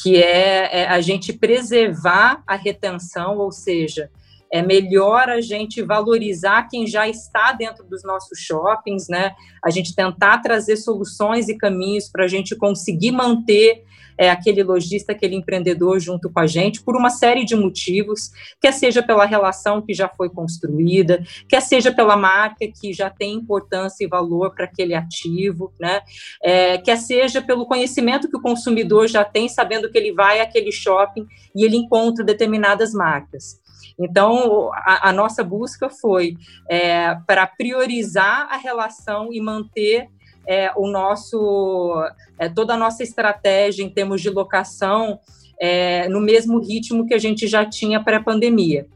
que 0.00 0.22
é, 0.22 0.82
é 0.82 0.88
a 0.88 1.00
gente 1.00 1.32
preservar 1.32 2.42
a 2.46 2.56
retenção, 2.56 3.38
ou 3.38 3.52
seja, 3.52 4.10
é 4.52 4.60
melhor 4.60 5.30
a 5.30 5.40
gente 5.40 5.82
valorizar 5.82 6.68
quem 6.68 6.86
já 6.86 7.08
está 7.08 7.52
dentro 7.52 7.84
dos 7.84 8.04
nossos 8.04 8.38
shoppings, 8.38 9.08
né? 9.08 9.32
A 9.64 9.70
gente 9.70 9.94
tentar 9.94 10.38
trazer 10.38 10.76
soluções 10.76 11.48
e 11.48 11.56
caminhos 11.56 12.08
para 12.10 12.24
a 12.24 12.28
gente 12.28 12.54
conseguir 12.54 13.12
manter 13.12 13.82
é, 14.16 14.30
aquele 14.30 14.62
lojista, 14.62 15.12
aquele 15.12 15.34
empreendedor 15.34 15.98
junto 16.00 16.30
com 16.30 16.40
a 16.40 16.46
gente, 16.46 16.82
por 16.82 16.96
uma 16.96 17.10
série 17.10 17.44
de 17.44 17.54
motivos, 17.54 18.30
quer 18.60 18.72
seja 18.72 19.02
pela 19.02 19.24
relação 19.24 19.82
que 19.82 19.94
já 19.94 20.08
foi 20.08 20.28
construída, 20.28 21.22
quer 21.48 21.60
seja 21.60 21.92
pela 21.92 22.16
marca 22.16 22.66
que 22.80 22.92
já 22.92 23.10
tem 23.10 23.34
importância 23.34 24.04
e 24.04 24.08
valor 24.08 24.54
para 24.54 24.64
aquele 24.64 24.94
ativo, 24.94 25.72
né? 25.80 26.00
É, 26.42 26.78
quer 26.78 26.96
seja 26.96 27.40
pelo 27.42 27.66
conhecimento 27.66 28.28
que 28.28 28.36
o 28.36 28.42
consumidor 28.42 29.08
já 29.08 29.24
tem, 29.24 29.48
sabendo 29.48 29.90
que 29.90 29.98
ele 29.98 30.12
vai 30.12 30.40
àquele 30.40 30.72
shopping 30.72 31.26
e 31.54 31.64
ele 31.64 31.76
encontra 31.76 32.24
determinadas 32.24 32.92
marcas. 32.92 33.60
Então, 33.98 34.70
a, 34.72 35.10
a 35.10 35.12
nossa 35.12 35.44
busca 35.44 35.88
foi 35.88 36.36
é, 36.68 37.14
para 37.26 37.46
priorizar 37.46 38.48
a 38.50 38.56
relação 38.56 39.32
e 39.32 39.40
manter 39.40 40.08
é, 40.46 40.70
o 40.76 40.88
nosso, 40.88 42.02
é, 42.38 42.48
toda 42.48 42.74
a 42.74 42.76
nossa 42.76 43.02
estratégia 43.02 43.82
em 43.82 43.90
termos 43.90 44.20
de 44.20 44.30
locação 44.30 45.18
é, 45.60 46.08
no 46.08 46.20
mesmo 46.20 46.58
ritmo 46.58 47.06
que 47.06 47.14
a 47.14 47.18
gente 47.18 47.46
já 47.46 47.64
tinha 47.64 48.02
pré-pandemia. 48.02 48.86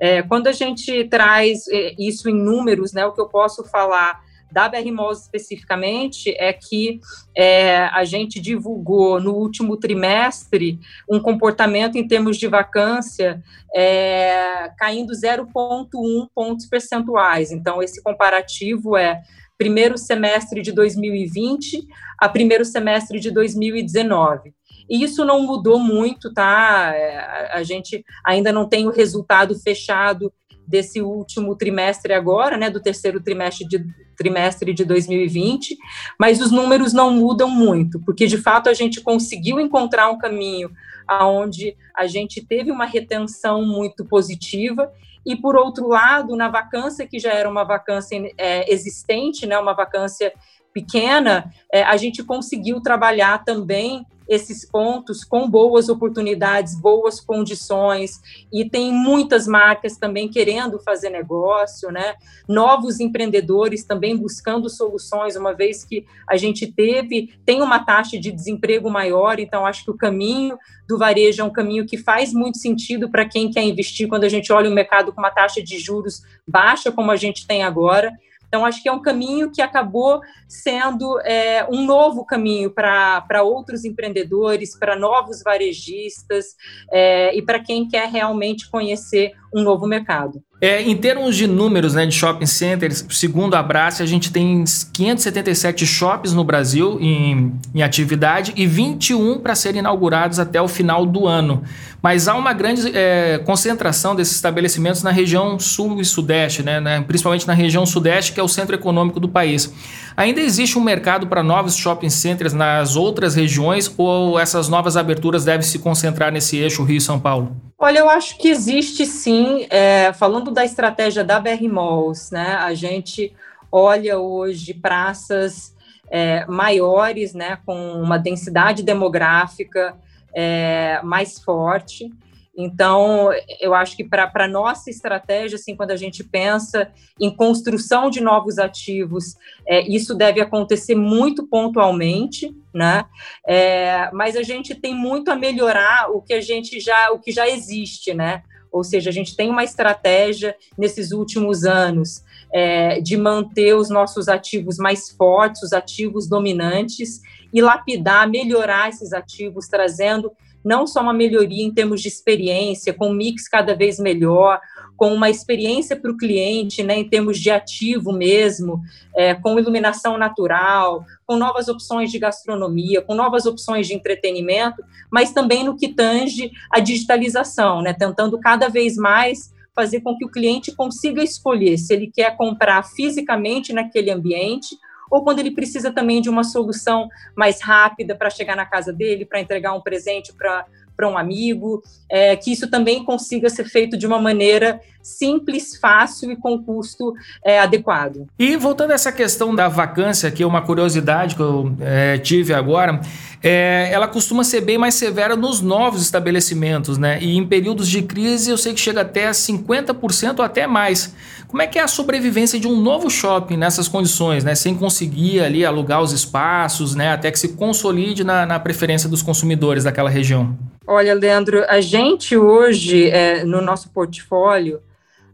É, 0.00 0.22
quando 0.22 0.46
a 0.46 0.52
gente 0.52 1.04
traz 1.04 1.68
é, 1.68 1.94
isso 1.98 2.28
em 2.28 2.34
números, 2.34 2.92
né, 2.92 3.04
o 3.06 3.12
que 3.12 3.20
eu 3.20 3.28
posso 3.28 3.64
falar 3.64 4.22
da 4.54 4.68
BR 4.68 4.92
Malls 4.92 5.22
especificamente 5.22 6.30
é 6.38 6.52
que 6.52 7.00
é, 7.36 7.86
a 7.86 8.04
gente 8.04 8.40
divulgou 8.40 9.20
no 9.20 9.34
último 9.34 9.76
trimestre 9.76 10.78
um 11.10 11.18
comportamento 11.18 11.96
em 11.98 12.06
termos 12.06 12.36
de 12.36 12.46
vacância 12.46 13.42
é, 13.74 14.70
caindo 14.78 15.12
0,1 15.12 16.28
pontos 16.32 16.66
percentuais. 16.66 17.50
Então, 17.50 17.82
esse 17.82 18.00
comparativo 18.00 18.96
é 18.96 19.22
primeiro 19.64 19.96
semestre 19.96 20.60
de 20.60 20.72
2020 20.72 21.86
a 22.18 22.28
primeiro 22.28 22.66
semestre 22.66 23.18
de 23.18 23.30
2019. 23.30 24.52
E 24.90 25.02
isso 25.02 25.24
não 25.24 25.40
mudou 25.40 25.78
muito, 25.78 26.34
tá? 26.34 26.92
É, 26.94 27.50
a 27.50 27.62
gente 27.62 28.04
ainda 28.22 28.52
não 28.52 28.68
tem 28.68 28.86
o 28.86 28.90
resultado 28.90 29.58
fechado 29.58 30.30
desse 30.68 31.00
último 31.00 31.56
trimestre 31.56 32.12
agora, 32.12 32.58
né, 32.58 32.68
do 32.68 32.78
terceiro 32.78 33.22
trimestre 33.22 33.66
de, 33.66 33.86
trimestre 34.14 34.74
de 34.74 34.84
2020, 34.84 35.78
mas 36.20 36.42
os 36.42 36.50
números 36.50 36.92
não 36.92 37.10
mudam 37.10 37.48
muito, 37.48 37.98
porque 38.00 38.26
de 38.26 38.36
fato 38.36 38.68
a 38.68 38.74
gente 38.74 39.00
conseguiu 39.00 39.58
encontrar 39.58 40.10
um 40.10 40.18
caminho 40.18 40.70
aonde 41.08 41.74
a 41.96 42.06
gente 42.06 42.44
teve 42.44 42.70
uma 42.70 42.84
retenção 42.84 43.64
muito 43.64 44.04
positiva 44.04 44.92
e 45.24 45.36
por 45.36 45.56
outro 45.56 45.88
lado, 45.88 46.36
na 46.36 46.48
vacância 46.48 47.06
que 47.06 47.18
já 47.18 47.32
era 47.32 47.48
uma 47.48 47.64
vacância 47.64 48.20
é, 48.36 48.72
existente, 48.72 49.46
né, 49.46 49.58
uma 49.58 49.74
vacância 49.74 50.32
pequena, 50.72 51.52
é, 51.72 51.82
a 51.82 51.96
gente 51.96 52.22
conseguiu 52.22 52.80
trabalhar 52.80 53.44
também 53.44 54.04
esses 54.28 54.64
pontos 54.64 55.24
com 55.24 55.48
boas 55.48 55.88
oportunidades, 55.88 56.78
boas 56.78 57.20
condições, 57.20 58.20
e 58.52 58.68
tem 58.68 58.92
muitas 58.92 59.46
marcas 59.46 59.96
também 59.96 60.28
querendo 60.28 60.78
fazer 60.78 61.10
negócio, 61.10 61.90
né? 61.90 62.14
Novos 62.48 63.00
empreendedores 63.00 63.84
também 63.84 64.16
buscando 64.16 64.68
soluções, 64.68 65.36
uma 65.36 65.52
vez 65.52 65.84
que 65.84 66.06
a 66.28 66.36
gente 66.36 66.66
teve, 66.66 67.34
tem 67.44 67.62
uma 67.62 67.84
taxa 67.84 68.18
de 68.18 68.32
desemprego 68.32 68.90
maior, 68.90 69.38
então 69.38 69.66
acho 69.66 69.84
que 69.84 69.90
o 69.90 69.96
caminho 69.96 70.58
do 70.88 70.98
varejo 70.98 71.42
é 71.42 71.44
um 71.44 71.52
caminho 71.52 71.86
que 71.86 71.96
faz 71.96 72.32
muito 72.32 72.58
sentido 72.58 73.10
para 73.10 73.26
quem 73.26 73.50
quer 73.50 73.62
investir 73.62 74.08
quando 74.08 74.24
a 74.24 74.28
gente 74.28 74.52
olha 74.52 74.70
o 74.70 74.74
mercado 74.74 75.12
com 75.12 75.20
uma 75.20 75.30
taxa 75.30 75.62
de 75.62 75.78
juros 75.78 76.22
baixa, 76.46 76.92
como 76.92 77.10
a 77.10 77.16
gente 77.16 77.46
tem 77.46 77.62
agora. 77.62 78.12
Então, 78.54 78.64
acho 78.64 78.80
que 78.80 78.88
é 78.88 78.92
um 78.92 79.02
caminho 79.02 79.50
que 79.50 79.60
acabou 79.60 80.20
sendo 80.46 81.20
é, 81.22 81.66
um 81.68 81.84
novo 81.84 82.24
caminho 82.24 82.70
para 82.70 83.42
outros 83.42 83.84
empreendedores, 83.84 84.78
para 84.78 84.94
novos 84.94 85.42
varejistas 85.42 86.54
é, 86.92 87.36
e 87.36 87.42
para 87.42 87.58
quem 87.58 87.88
quer 87.88 88.08
realmente 88.08 88.70
conhecer 88.70 89.32
um 89.52 89.60
novo 89.60 89.88
mercado. 89.88 90.40
É, 90.64 90.80
em 90.80 90.96
termos 90.96 91.36
de 91.36 91.46
números 91.46 91.92
né, 91.92 92.06
de 92.06 92.14
shopping 92.14 92.46
centers, 92.46 93.04
segundo 93.10 93.52
a 93.52 93.58
Abrace, 93.58 94.02
a 94.02 94.06
gente 94.06 94.32
tem 94.32 94.64
577 94.94 95.84
shoppings 95.84 96.32
no 96.32 96.42
Brasil 96.42 96.96
em, 97.02 97.52
em 97.74 97.82
atividade 97.82 98.50
e 98.56 98.66
21 98.66 99.40
para 99.40 99.54
serem 99.54 99.80
inaugurados 99.80 100.38
até 100.38 100.62
o 100.62 100.66
final 100.66 101.04
do 101.04 101.26
ano. 101.26 101.62
Mas 102.02 102.28
há 102.28 102.34
uma 102.34 102.54
grande 102.54 102.90
é, 102.96 103.42
concentração 103.44 104.16
desses 104.16 104.36
estabelecimentos 104.36 105.02
na 105.02 105.10
região 105.10 105.58
sul 105.58 106.00
e 106.00 106.04
sudeste, 106.04 106.62
né, 106.62 106.80
né, 106.80 107.04
principalmente 107.06 107.46
na 107.46 107.52
região 107.52 107.84
sudeste, 107.84 108.32
que 108.32 108.40
é 108.40 108.42
o 108.42 108.48
centro 108.48 108.74
econômico 108.74 109.20
do 109.20 109.28
país. 109.28 109.70
Ainda 110.16 110.40
existe 110.40 110.78
um 110.78 110.82
mercado 110.82 111.26
para 111.26 111.42
novos 111.42 111.76
shopping 111.76 112.08
centers 112.08 112.54
nas 112.54 112.96
outras 112.96 113.34
regiões 113.34 113.92
ou 113.98 114.40
essas 114.40 114.70
novas 114.70 114.96
aberturas 114.96 115.44
devem 115.44 115.60
se 115.60 115.78
concentrar 115.78 116.32
nesse 116.32 116.56
eixo 116.56 116.82
Rio-São 116.82 117.20
Paulo? 117.20 117.54
Olha, 117.84 117.98
eu 117.98 118.08
acho 118.08 118.38
que 118.38 118.48
existe 118.48 119.04
sim. 119.04 119.66
É, 119.68 120.10
falando 120.14 120.50
da 120.50 120.64
estratégia 120.64 121.22
da 121.22 121.38
BR 121.38 121.68
Malls, 121.70 122.32
né? 122.32 122.54
A 122.54 122.72
gente 122.72 123.36
olha 123.70 124.18
hoje 124.18 124.72
praças 124.72 125.76
é, 126.10 126.46
maiores, 126.46 127.34
né? 127.34 127.58
Com 127.66 127.76
uma 128.00 128.18
densidade 128.18 128.82
demográfica 128.82 129.94
é, 130.32 130.98
mais 131.02 131.38
forte. 131.38 132.10
Então, 132.56 133.30
eu 133.60 133.74
acho 133.74 133.96
que 133.96 134.04
para 134.04 134.30
a 134.32 134.48
nossa 134.48 134.88
estratégia, 134.88 135.56
assim, 135.56 135.74
quando 135.74 135.90
a 135.90 135.96
gente 135.96 136.22
pensa 136.22 136.90
em 137.20 137.34
construção 137.34 138.08
de 138.08 138.20
novos 138.20 138.58
ativos, 138.58 139.34
é, 139.66 139.80
isso 139.88 140.14
deve 140.14 140.40
acontecer 140.40 140.94
muito 140.94 141.46
pontualmente, 141.46 142.54
né? 142.72 143.04
É, 143.46 144.08
mas 144.12 144.36
a 144.36 144.42
gente 144.42 144.74
tem 144.74 144.94
muito 144.94 145.30
a 145.30 145.36
melhorar 145.36 146.10
o 146.10 146.22
que 146.22 146.32
a 146.32 146.40
gente 146.40 146.78
já, 146.78 147.10
o 147.10 147.18
que 147.18 147.32
já 147.32 147.48
existe, 147.48 148.14
né? 148.14 148.42
Ou 148.70 148.82
seja, 148.82 149.10
a 149.10 149.12
gente 149.12 149.36
tem 149.36 149.50
uma 149.50 149.62
estratégia 149.62 150.56
nesses 150.76 151.12
últimos 151.12 151.64
anos 151.64 152.24
é, 152.52 153.00
de 153.00 153.16
manter 153.16 153.74
os 153.74 153.88
nossos 153.88 154.28
ativos 154.28 154.78
mais 154.78 155.10
fortes, 155.10 155.62
os 155.62 155.72
ativos 155.72 156.28
dominantes, 156.28 157.20
e 157.52 157.62
lapidar, 157.62 158.28
melhorar 158.28 158.88
esses 158.88 159.12
ativos, 159.12 159.68
trazendo 159.68 160.32
não 160.64 160.86
só 160.86 161.02
uma 161.02 161.12
melhoria 161.12 161.64
em 161.64 161.72
termos 161.72 162.00
de 162.00 162.08
experiência, 162.08 162.94
com 162.94 163.10
um 163.10 163.14
mix 163.14 163.46
cada 163.48 163.74
vez 163.74 163.98
melhor, 163.98 164.60
com 164.96 165.12
uma 165.12 165.28
experiência 165.28 165.96
para 165.96 166.10
o 166.10 166.16
cliente, 166.16 166.82
né, 166.82 166.96
em 166.96 167.08
termos 167.08 167.38
de 167.38 167.50
ativo 167.50 168.12
mesmo, 168.12 168.80
é, 169.14 169.34
com 169.34 169.58
iluminação 169.58 170.16
natural, 170.16 171.04
com 171.26 171.36
novas 171.36 171.68
opções 171.68 172.10
de 172.10 172.18
gastronomia, 172.18 173.02
com 173.02 173.14
novas 173.14 173.44
opções 173.44 173.86
de 173.86 173.94
entretenimento, 173.94 174.82
mas 175.10 175.32
também 175.32 175.64
no 175.64 175.76
que 175.76 175.88
tange 175.88 176.50
a 176.70 176.80
digitalização, 176.80 177.82
né, 177.82 177.92
tentando 177.92 178.38
cada 178.38 178.68
vez 178.68 178.96
mais 178.96 179.52
fazer 179.74 180.00
com 180.00 180.16
que 180.16 180.24
o 180.24 180.30
cliente 180.30 180.72
consiga 180.72 181.22
escolher 181.22 181.76
se 181.76 181.92
ele 181.92 182.08
quer 182.08 182.36
comprar 182.36 182.84
fisicamente 182.84 183.72
naquele 183.72 184.10
ambiente 184.10 184.78
ou 185.14 185.22
quando 185.22 185.38
ele 185.38 185.52
precisa 185.52 185.92
também 185.92 186.20
de 186.20 186.28
uma 186.28 186.42
solução 186.42 187.08
mais 187.36 187.62
rápida 187.62 188.16
para 188.16 188.28
chegar 188.28 188.56
na 188.56 188.66
casa 188.66 188.92
dele, 188.92 189.24
para 189.24 189.40
entregar 189.40 189.72
um 189.72 189.80
presente 189.80 190.32
para 190.32 190.66
para 190.96 191.08
um 191.08 191.18
amigo, 191.18 191.82
é, 192.08 192.36
que 192.36 192.52
isso 192.52 192.70
também 192.70 193.04
consiga 193.04 193.50
ser 193.50 193.64
feito 193.64 193.96
de 193.96 194.06
uma 194.06 194.20
maneira 194.20 194.80
simples, 195.02 195.76
fácil 195.76 196.30
e 196.30 196.36
com 196.36 196.62
custo 196.62 197.12
é, 197.44 197.58
adequado. 197.58 198.28
E 198.38 198.56
voltando 198.56 198.92
a 198.92 198.94
essa 198.94 199.10
questão 199.10 199.52
da 199.52 199.66
vacância, 199.66 200.30
que 200.30 200.42
é 200.42 200.46
uma 200.46 200.62
curiosidade 200.62 201.34
que 201.34 201.42
eu 201.42 201.74
é, 201.80 202.16
tive 202.18 202.54
agora, 202.54 203.00
é, 203.46 203.90
ela 203.92 204.08
costuma 204.08 204.42
ser 204.42 204.62
bem 204.62 204.78
mais 204.78 204.94
severa 204.94 205.36
nos 205.36 205.60
novos 205.60 206.00
estabelecimentos, 206.00 206.96
né? 206.96 207.18
E 207.20 207.36
em 207.36 207.46
períodos 207.46 207.90
de 207.90 208.00
crise 208.00 208.50
eu 208.50 208.56
sei 208.56 208.72
que 208.72 208.80
chega 208.80 209.02
até 209.02 209.30
50% 209.30 210.38
ou 210.38 210.44
até 210.44 210.66
mais. 210.66 211.14
Como 211.46 211.60
é 211.60 211.66
que 211.66 211.78
é 211.78 211.82
a 211.82 211.86
sobrevivência 211.86 212.58
de 212.58 212.66
um 212.66 212.80
novo 212.80 213.10
shopping 213.10 213.58
nessas 213.58 213.86
condições, 213.86 214.44
né? 214.44 214.54
Sem 214.54 214.74
conseguir 214.74 215.40
ali 215.40 215.62
alugar 215.62 216.00
os 216.00 216.10
espaços, 216.10 216.94
né? 216.94 217.12
Até 217.12 217.30
que 217.30 217.38
se 217.38 217.48
consolide 217.48 218.24
na, 218.24 218.46
na 218.46 218.58
preferência 218.58 219.10
dos 219.10 219.20
consumidores 219.20 219.84
daquela 219.84 220.08
região. 220.08 220.56
Olha, 220.86 221.12
Leandro, 221.12 221.66
a 221.68 221.82
gente 221.82 222.38
hoje, 222.38 223.10
é, 223.10 223.44
no 223.44 223.60
nosso 223.60 223.90
portfólio, 223.90 224.80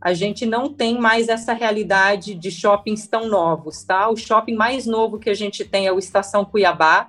a 0.01 0.13
gente 0.13 0.45
não 0.45 0.69
tem 0.69 0.99
mais 0.99 1.29
essa 1.29 1.53
realidade 1.53 2.35
de 2.35 2.51
shoppings 2.51 3.07
tão 3.07 3.29
novos, 3.29 3.85
tá? 3.85 4.11
O 4.11 4.17
shopping 4.17 4.57
mais 4.57 4.85
novo 4.85 5.17
que 5.17 5.31
a 5.31 5.35
gente 5.35 5.65
tem 5.65 5.87
é 5.87 5.93
o 5.93 5.99
Estação 6.01 6.45
Cuiabá, 6.45 7.07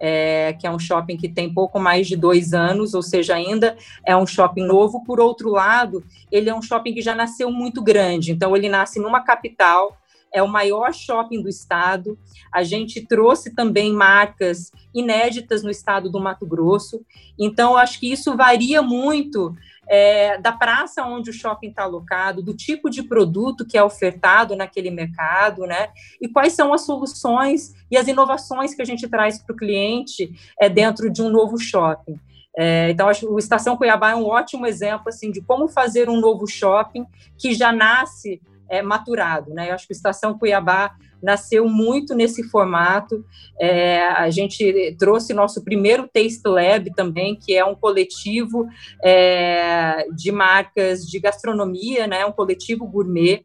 é, 0.00 0.52
que 0.54 0.66
é 0.66 0.70
um 0.70 0.78
shopping 0.78 1.16
que 1.16 1.28
tem 1.28 1.52
pouco 1.52 1.78
mais 1.78 2.06
de 2.06 2.16
dois 2.16 2.52
anos, 2.52 2.94
ou 2.94 3.02
seja, 3.02 3.34
ainda 3.34 3.76
é 4.04 4.16
um 4.16 4.26
shopping 4.26 4.64
novo. 4.64 5.04
Por 5.04 5.20
outro 5.20 5.50
lado, 5.50 6.04
ele 6.30 6.50
é 6.50 6.54
um 6.54 6.62
shopping 6.62 6.94
que 6.94 7.02
já 7.02 7.14
nasceu 7.14 7.50
muito 7.50 7.82
grande, 7.82 8.32
então 8.32 8.56
ele 8.56 8.68
nasce 8.68 8.98
numa 8.98 9.20
capital, 9.20 9.96
é 10.32 10.42
o 10.42 10.48
maior 10.48 10.92
shopping 10.92 11.40
do 11.40 11.48
estado. 11.48 12.18
A 12.52 12.62
gente 12.62 13.00
trouxe 13.00 13.54
também 13.54 13.92
marcas 13.92 14.70
inéditas 14.94 15.62
no 15.62 15.70
estado 15.70 16.10
do 16.10 16.20
Mato 16.20 16.46
Grosso. 16.46 17.00
Então, 17.38 17.76
acho 17.76 17.98
que 17.98 18.12
isso 18.12 18.36
varia 18.36 18.82
muito 18.82 19.54
é, 19.88 20.38
da 20.38 20.52
praça 20.52 21.04
onde 21.04 21.30
o 21.30 21.32
shopping 21.32 21.68
está 21.68 21.82
alocado, 21.82 22.42
do 22.42 22.54
tipo 22.54 22.90
de 22.90 23.02
produto 23.02 23.66
que 23.66 23.78
é 23.78 23.82
ofertado 23.82 24.56
naquele 24.56 24.90
mercado, 24.90 25.66
né? 25.66 25.90
E 26.20 26.28
quais 26.28 26.52
são 26.52 26.72
as 26.72 26.82
soluções 26.82 27.72
e 27.90 27.96
as 27.96 28.08
inovações 28.08 28.74
que 28.74 28.82
a 28.82 28.84
gente 28.84 29.08
traz 29.08 29.38
para 29.38 29.54
o 29.54 29.56
cliente 29.56 30.30
é, 30.60 30.68
dentro 30.68 31.10
de 31.10 31.22
um 31.22 31.28
novo 31.28 31.58
shopping. 31.58 32.18
É, 32.58 32.90
então, 32.90 33.08
acho 33.08 33.20
que 33.20 33.26
o 33.26 33.38
Estação 33.38 33.76
Cuiabá 33.76 34.12
é 34.12 34.16
um 34.16 34.24
ótimo 34.24 34.66
exemplo 34.66 35.08
assim 35.08 35.30
de 35.30 35.42
como 35.42 35.68
fazer 35.68 36.08
um 36.08 36.18
novo 36.18 36.46
shopping 36.46 37.06
que 37.38 37.52
já 37.52 37.70
nasce 37.70 38.40
é, 38.68 38.80
maturado. 38.80 39.52
Né? 39.52 39.70
Eu 39.70 39.74
acho 39.74 39.86
que 39.86 39.92
a 39.92 39.96
Estação 39.96 40.38
Cuiabá 40.38 40.94
nasceu 41.22 41.68
muito 41.68 42.14
nesse 42.14 42.42
formato. 42.44 43.24
É, 43.60 44.06
a 44.08 44.30
gente 44.30 44.96
trouxe 44.98 45.34
nosso 45.34 45.62
primeiro 45.64 46.08
Taste 46.08 46.46
Lab 46.46 46.92
também, 46.94 47.36
que 47.36 47.54
é 47.54 47.64
um 47.64 47.74
coletivo 47.74 48.66
é, 49.02 50.06
de 50.14 50.30
marcas 50.30 51.06
de 51.06 51.18
gastronomia, 51.18 52.06
né? 52.06 52.24
um 52.24 52.32
coletivo 52.32 52.86
gourmet. 52.86 53.42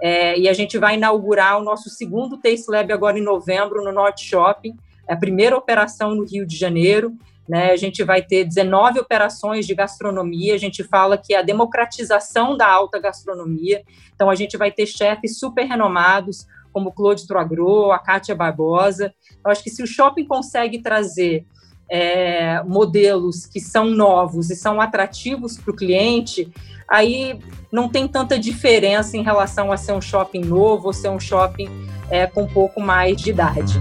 É, 0.00 0.38
e 0.38 0.48
a 0.48 0.52
gente 0.52 0.78
vai 0.78 0.94
inaugurar 0.94 1.58
o 1.58 1.64
nosso 1.64 1.90
segundo 1.90 2.38
Taste 2.38 2.70
Lab 2.70 2.92
agora 2.92 3.18
em 3.18 3.22
novembro 3.22 3.82
no 3.82 3.92
Norte 3.92 4.24
Shopping, 4.24 4.76
é 5.08 5.14
a 5.14 5.16
primeira 5.16 5.56
operação 5.56 6.14
no 6.14 6.24
Rio 6.24 6.46
de 6.46 6.56
Janeiro. 6.56 7.12
Né, 7.48 7.70
a 7.70 7.76
gente 7.76 8.04
vai 8.04 8.20
ter 8.20 8.44
19 8.44 9.00
operações 9.00 9.66
de 9.66 9.74
gastronomia, 9.74 10.54
a 10.54 10.58
gente 10.58 10.84
fala 10.84 11.16
que 11.16 11.32
é 11.32 11.38
a 11.38 11.42
democratização 11.42 12.54
da 12.54 12.70
alta 12.70 13.00
gastronomia, 13.00 13.82
então 14.14 14.28
a 14.28 14.34
gente 14.34 14.58
vai 14.58 14.70
ter 14.70 14.84
chefes 14.84 15.38
super 15.38 15.64
renomados, 15.64 16.46
como 16.72 16.92
Claude 16.92 17.26
Troagro, 17.26 17.90
a 17.92 17.98
Kátia 17.98 18.34
Barbosa. 18.34 19.12
Eu 19.44 19.50
acho 19.50 19.62
que 19.62 19.70
se 19.70 19.82
o 19.82 19.86
shopping 19.86 20.24
consegue 20.24 20.80
trazer 20.80 21.46
é, 21.90 22.62
modelos 22.64 23.46
que 23.46 23.60
são 23.60 23.86
novos 23.86 24.50
e 24.50 24.56
são 24.56 24.80
atrativos 24.80 25.56
para 25.56 25.70
o 25.70 25.76
cliente, 25.76 26.52
aí 26.88 27.38
não 27.72 27.88
tem 27.88 28.06
tanta 28.06 28.38
diferença 28.38 29.16
em 29.16 29.22
relação 29.22 29.72
a 29.72 29.76
ser 29.76 29.92
um 29.92 30.00
shopping 30.00 30.42
novo 30.42 30.88
ou 30.88 30.92
ser 30.92 31.08
um 31.08 31.20
shopping 31.20 31.68
é, 32.10 32.26
com 32.26 32.42
um 32.42 32.48
pouco 32.48 32.80
mais 32.80 33.16
de 33.20 33.30
idade. 33.30 33.80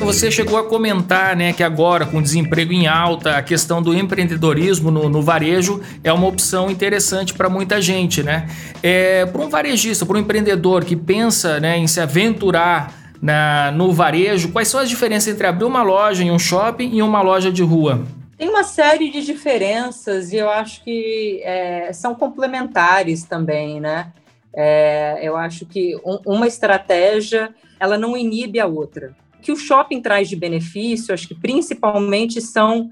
Você 0.00 0.30
chegou 0.30 0.58
a 0.58 0.64
comentar 0.64 1.36
né, 1.36 1.52
que 1.52 1.62
agora, 1.62 2.06
com 2.06 2.22
desemprego 2.22 2.72
em 2.72 2.86
alta, 2.86 3.36
a 3.36 3.42
questão 3.42 3.82
do 3.82 3.94
empreendedorismo 3.94 4.90
no, 4.90 5.10
no 5.10 5.20
varejo 5.20 5.80
é 6.02 6.10
uma 6.10 6.26
opção 6.26 6.70
interessante 6.70 7.34
para 7.34 7.50
muita 7.50 7.82
gente. 7.82 8.22
Né? 8.22 8.48
É, 8.82 9.26
para 9.26 9.42
um 9.42 9.48
varejista, 9.48 10.06
para 10.06 10.16
um 10.16 10.20
empreendedor 10.20 10.84
que 10.86 10.96
pensa 10.96 11.60
né, 11.60 11.76
em 11.76 11.86
se 11.86 12.00
aventurar 12.00 12.94
na, 13.20 13.70
no 13.72 13.92
varejo, 13.92 14.50
quais 14.50 14.68
são 14.68 14.80
as 14.80 14.88
diferenças 14.88 15.32
entre 15.32 15.46
abrir 15.46 15.66
uma 15.66 15.82
loja 15.82 16.24
em 16.24 16.30
um 16.30 16.38
shopping 16.38 16.90
e 16.94 17.02
uma 17.02 17.20
loja 17.20 17.52
de 17.52 17.62
rua? 17.62 18.02
Tem 18.38 18.48
uma 18.48 18.64
série 18.64 19.10
de 19.10 19.22
diferenças 19.24 20.32
e 20.32 20.36
eu 20.36 20.48
acho 20.48 20.82
que 20.82 21.42
é, 21.44 21.92
são 21.92 22.14
complementares 22.14 23.24
também, 23.24 23.78
né? 23.78 24.10
É, 24.52 25.20
eu 25.22 25.36
acho 25.36 25.66
que 25.66 25.94
um, 26.04 26.18
uma 26.24 26.46
estratégia 26.46 27.54
ela 27.78 27.98
não 27.98 28.16
inibe 28.16 28.58
a 28.58 28.66
outra. 28.66 29.14
Que 29.42 29.52
o 29.52 29.56
shopping 29.56 30.00
traz 30.00 30.28
de 30.28 30.36
benefício, 30.36 31.14
acho 31.14 31.28
que 31.28 31.34
principalmente 31.34 32.40
são 32.40 32.90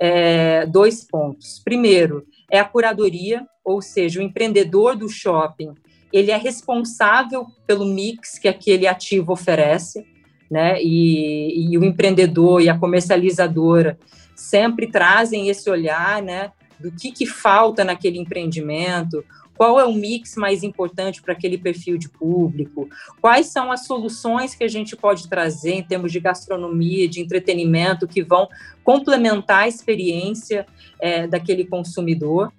é, 0.00 0.66
dois 0.66 1.04
pontos. 1.04 1.60
Primeiro, 1.64 2.24
é 2.50 2.58
a 2.58 2.64
curadoria, 2.64 3.46
ou 3.64 3.82
seja, 3.82 4.20
o 4.20 4.22
empreendedor 4.22 4.96
do 4.96 5.08
shopping 5.08 5.74
ele 6.12 6.30
é 6.30 6.36
responsável 6.36 7.46
pelo 7.66 7.84
mix 7.84 8.38
que 8.38 8.48
aquele 8.48 8.86
ativo 8.86 9.32
oferece, 9.32 10.06
né? 10.50 10.82
E, 10.82 11.70
e 11.70 11.78
o 11.78 11.84
empreendedor 11.84 12.62
e 12.62 12.68
a 12.68 12.78
comercializadora 12.78 13.98
sempre 14.34 14.86
trazem 14.86 15.48
esse 15.48 15.68
olhar, 15.68 16.22
né? 16.22 16.52
Do 16.80 16.90
que, 16.92 17.12
que 17.12 17.26
falta 17.26 17.84
naquele 17.84 18.18
empreendimento, 18.18 19.22
qual 19.58 19.80
é 19.80 19.84
o 19.84 19.92
mix 19.92 20.36
mais 20.36 20.62
importante 20.62 21.20
para 21.20 21.32
aquele 21.32 21.58
perfil 21.58 21.98
de 21.98 22.08
público, 22.08 22.88
quais 23.20 23.46
são 23.46 23.72
as 23.72 23.86
soluções 23.86 24.54
que 24.54 24.62
a 24.62 24.68
gente 24.68 24.96
pode 24.96 25.28
trazer 25.28 25.72
em 25.72 25.82
termos 25.82 26.12
de 26.12 26.20
gastronomia, 26.20 27.08
de 27.08 27.20
entretenimento, 27.20 28.06
que 28.06 28.22
vão 28.22 28.48
complementar 28.84 29.64
a 29.64 29.68
experiência 29.68 30.64
é, 31.00 31.26
daquele 31.26 31.64
consumidor 31.64 32.52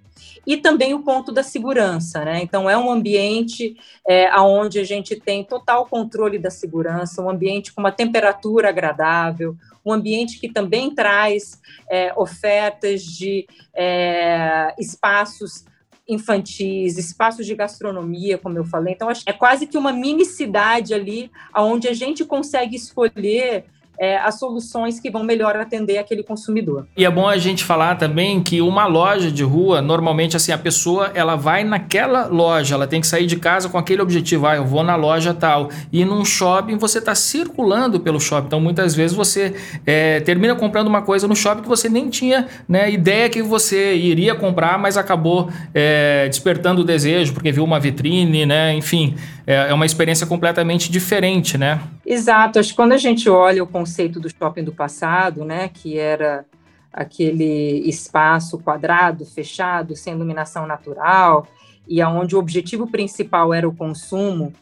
e 0.46 0.58
também 0.58 0.92
o 0.92 1.02
ponto 1.02 1.32
da 1.32 1.42
segurança, 1.42 2.22
né? 2.22 2.42
Então 2.42 2.68
é 2.68 2.76
um 2.76 2.90
ambiente 2.90 3.76
é, 4.06 4.38
onde 4.38 4.78
a 4.78 4.84
gente 4.84 5.16
tem 5.16 5.42
total 5.42 5.86
controle 5.86 6.38
da 6.38 6.50
segurança, 6.50 7.22
um 7.22 7.30
ambiente 7.30 7.72
com 7.72 7.80
uma 7.80 7.92
temperatura 7.92 8.68
agradável, 8.68 9.56
um 9.84 9.92
ambiente 9.92 10.38
que 10.38 10.52
também 10.52 10.94
traz 10.94 11.58
é, 11.90 12.12
ofertas 12.14 13.02
de 13.02 13.46
é, 13.74 14.74
espaços 14.78 15.64
infantis, 16.10 16.98
espaços 16.98 17.46
de 17.46 17.54
gastronomia, 17.54 18.36
como 18.36 18.58
eu 18.58 18.64
falei. 18.64 18.94
Então, 18.94 19.08
é 19.24 19.32
quase 19.32 19.66
que 19.66 19.78
uma 19.78 19.92
mini 19.92 20.24
cidade 20.24 20.92
ali, 20.92 21.30
onde 21.56 21.88
a 21.88 21.94
gente 21.94 22.24
consegue 22.24 22.76
escolher 22.76 23.64
é, 24.00 24.16
as 24.16 24.38
soluções 24.38 24.98
que 24.98 25.10
vão 25.10 25.22
melhor 25.22 25.54
atender 25.56 25.98
aquele 25.98 26.22
consumidor. 26.22 26.86
E 26.96 27.04
é 27.04 27.10
bom 27.10 27.28
a 27.28 27.36
gente 27.36 27.62
falar 27.62 27.96
também 27.96 28.42
que 28.42 28.62
uma 28.62 28.86
loja 28.86 29.30
de 29.30 29.44
rua, 29.44 29.82
normalmente 29.82 30.34
assim, 30.34 30.52
a 30.52 30.58
pessoa 30.58 31.10
ela 31.12 31.36
vai 31.36 31.64
naquela 31.64 32.26
loja, 32.26 32.74
ela 32.74 32.86
tem 32.86 33.02
que 33.02 33.06
sair 33.06 33.26
de 33.26 33.36
casa 33.36 33.68
com 33.68 33.76
aquele 33.76 34.00
objetivo, 34.00 34.46
ah, 34.46 34.56
eu 34.56 34.64
vou 34.64 34.82
na 34.82 34.96
loja 34.96 35.34
tal. 35.34 35.68
E 35.92 36.02
num 36.02 36.24
shopping 36.24 36.78
você 36.78 36.96
está 36.96 37.14
circulando 37.14 38.00
pelo 38.00 38.18
shopping, 38.18 38.46
então 38.46 38.60
muitas 38.60 38.94
vezes 38.94 39.14
você 39.14 39.54
é, 39.84 40.20
termina 40.20 40.54
comprando 40.54 40.86
uma 40.86 41.02
coisa 41.02 41.28
no 41.28 41.36
shopping 41.36 41.60
que 41.60 41.68
você 41.68 41.90
nem 41.90 42.08
tinha 42.08 42.48
né, 42.66 42.90
ideia 42.90 43.28
que 43.28 43.42
você 43.42 43.94
iria 43.94 44.34
comprar, 44.34 44.78
mas 44.78 44.96
acabou 44.96 45.50
é, 45.74 46.26
despertando 46.26 46.80
o 46.80 46.84
desejo 46.84 47.34
porque 47.34 47.52
viu 47.52 47.64
uma 47.64 47.78
vitrine, 47.78 48.46
né? 48.46 48.72
Enfim, 48.72 49.14
é, 49.46 49.70
é 49.70 49.74
uma 49.74 49.84
experiência 49.84 50.26
completamente 50.26 50.90
diferente, 50.90 51.58
né? 51.58 51.80
Exato. 52.06 52.58
Acho 52.58 52.70
que 52.70 52.76
quando 52.76 52.92
a 52.92 52.96
gente 52.96 53.28
olha 53.28 53.62
o 53.62 53.66
conceito 53.66 53.89
do 54.20 54.30
shopping 54.30 54.64
do 54.64 54.72
passado, 54.72 55.44
né, 55.44 55.68
que 55.68 55.98
era 55.98 56.44
aquele 56.92 57.88
espaço 57.88 58.58
quadrado, 58.58 59.24
fechado, 59.24 59.94
sem 59.94 60.14
iluminação 60.14 60.66
natural, 60.66 61.46
e 61.86 62.00
aonde 62.00 62.34
o 62.34 62.38
objetivo 62.38 62.86
principal 62.86 63.54
era 63.54 63.68
o 63.68 63.74
consumo, 63.74 64.52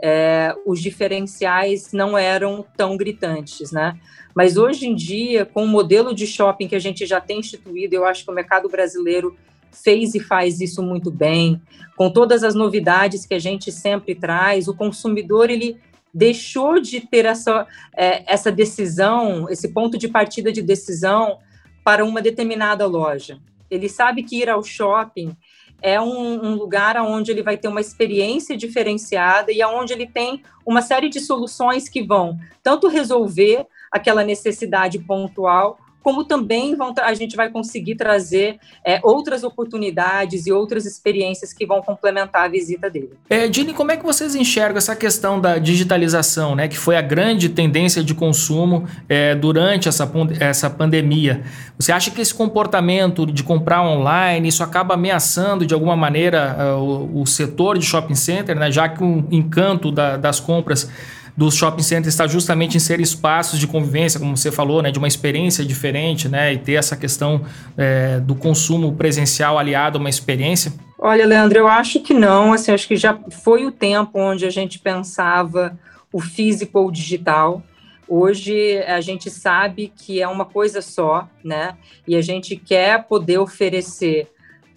é, 0.00 0.54
os 0.66 0.80
diferenciais 0.80 1.92
não 1.92 2.16
eram 2.18 2.64
tão 2.76 2.96
gritantes, 2.96 3.70
né? 3.70 3.98
Mas 4.34 4.56
hoje 4.56 4.86
em 4.86 4.94
dia, 4.94 5.46
com 5.46 5.64
o 5.64 5.68
modelo 5.68 6.14
de 6.14 6.26
shopping 6.26 6.66
que 6.66 6.74
a 6.74 6.80
gente 6.80 7.06
já 7.06 7.20
tem 7.20 7.38
instituído, 7.38 7.94
eu 7.94 8.04
acho 8.04 8.24
que 8.24 8.30
o 8.30 8.34
mercado 8.34 8.68
brasileiro 8.68 9.36
fez 9.70 10.14
e 10.14 10.20
faz 10.20 10.60
isso 10.60 10.82
muito 10.82 11.10
bem, 11.10 11.60
com 11.96 12.10
todas 12.10 12.42
as 12.42 12.54
novidades 12.54 13.24
que 13.24 13.34
a 13.34 13.38
gente 13.38 13.70
sempre 13.70 14.14
traz, 14.14 14.68
o 14.68 14.74
consumidor 14.74 15.50
ele 15.50 15.78
deixou 16.14 16.80
de 16.80 17.00
ter 17.00 17.24
essa, 17.24 17.66
é, 17.96 18.32
essa 18.32 18.52
decisão, 18.52 19.48
esse 19.50 19.68
ponto 19.72 19.98
de 19.98 20.06
partida 20.06 20.52
de 20.52 20.62
decisão 20.62 21.38
para 21.82 22.04
uma 22.04 22.22
determinada 22.22 22.86
loja. 22.86 23.40
Ele 23.68 23.88
sabe 23.88 24.22
que 24.22 24.40
ir 24.40 24.48
ao 24.48 24.62
shopping 24.62 25.36
é 25.82 26.00
um, 26.00 26.46
um, 26.46 26.54
lugar 26.54 26.96
onde 26.96 27.30
ele 27.30 27.42
vai 27.42 27.58
ter 27.58 27.68
uma 27.68 27.80
experiência 27.80 28.56
diferenciada 28.56 29.52
e 29.52 29.62
onde 29.64 29.92
ele 29.92 30.06
tem 30.06 30.42
uma 30.64 30.80
série 30.80 31.10
de 31.10 31.20
soluções 31.20 31.88
que 31.88 32.02
vão 32.02 32.38
tanto 32.62 32.88
resolver 32.88 33.66
aquela 33.92 34.24
necessidade 34.24 34.98
pontual, 34.98 35.78
como 36.04 36.22
também 36.22 36.76
vão, 36.76 36.92
a 37.00 37.14
gente 37.14 37.34
vai 37.34 37.48
conseguir 37.48 37.94
trazer 37.94 38.58
é, 38.84 39.00
outras 39.02 39.42
oportunidades 39.42 40.46
e 40.46 40.52
outras 40.52 40.84
experiências 40.84 41.54
que 41.54 41.64
vão 41.64 41.80
complementar 41.80 42.44
a 42.44 42.48
visita 42.48 42.90
dele. 42.90 43.14
É, 43.30 43.48
Dini, 43.48 43.72
como 43.72 43.90
é 43.90 43.96
que 43.96 44.04
vocês 44.04 44.34
enxergam 44.34 44.76
essa 44.76 44.94
questão 44.94 45.40
da 45.40 45.56
digitalização, 45.56 46.54
né, 46.54 46.68
que 46.68 46.76
foi 46.76 46.96
a 46.96 47.00
grande 47.00 47.48
tendência 47.48 48.04
de 48.04 48.14
consumo 48.14 48.86
é, 49.08 49.34
durante 49.34 49.88
essa, 49.88 50.08
essa 50.38 50.68
pandemia? 50.68 51.42
Você 51.78 51.90
acha 51.90 52.10
que 52.10 52.20
esse 52.20 52.34
comportamento 52.34 53.24
de 53.24 53.42
comprar 53.42 53.82
online, 53.82 54.46
isso 54.46 54.62
acaba 54.62 54.94
ameaçando 54.94 55.64
de 55.64 55.72
alguma 55.72 55.96
maneira 55.96 56.76
uh, 56.76 56.82
o, 56.82 57.22
o, 57.22 57.26
setor 57.26 57.78
de 57.78 57.86
shopping 57.86 58.14
center, 58.14 58.54
né, 58.58 58.70
já 58.70 58.90
que 58.90 59.02
o 59.02 59.26
encanto 59.30 59.90
da, 59.90 60.18
das 60.18 60.38
compras 60.38 60.90
do 61.36 61.50
shopping 61.50 61.82
center 61.82 62.08
está 62.08 62.26
justamente 62.26 62.76
em 62.76 62.80
ser 62.80 63.00
espaços 63.00 63.58
de 63.58 63.66
convivência, 63.66 64.20
como 64.20 64.36
você 64.36 64.52
falou, 64.52 64.80
né, 64.80 64.90
de 64.90 64.98
uma 64.98 65.08
experiência 65.08 65.64
diferente, 65.64 66.28
né, 66.28 66.52
e 66.52 66.58
ter 66.58 66.74
essa 66.74 66.96
questão 66.96 67.44
é, 67.76 68.20
do 68.20 68.34
consumo 68.34 68.94
presencial 68.94 69.58
aliado 69.58 69.98
a 69.98 70.00
uma 70.00 70.10
experiência? 70.10 70.72
Olha, 70.98 71.26
Leandro, 71.26 71.58
eu 71.58 71.68
acho 71.68 72.00
que 72.00 72.14
não. 72.14 72.52
Assim, 72.52 72.72
acho 72.72 72.88
que 72.88 72.96
já 72.96 73.18
foi 73.42 73.66
o 73.66 73.72
tempo 73.72 74.18
onde 74.18 74.46
a 74.46 74.50
gente 74.50 74.78
pensava 74.78 75.78
o 76.12 76.20
físico 76.20 76.78
ou 76.78 76.88
o 76.88 76.92
digital. 76.92 77.62
Hoje 78.08 78.78
a 78.84 79.00
gente 79.00 79.30
sabe 79.30 79.92
que 79.94 80.22
é 80.22 80.28
uma 80.28 80.44
coisa 80.44 80.80
só, 80.80 81.28
né? 81.42 81.76
E 82.06 82.14
a 82.14 82.22
gente 82.22 82.56
quer 82.56 83.04
poder 83.04 83.38
oferecer 83.38 84.28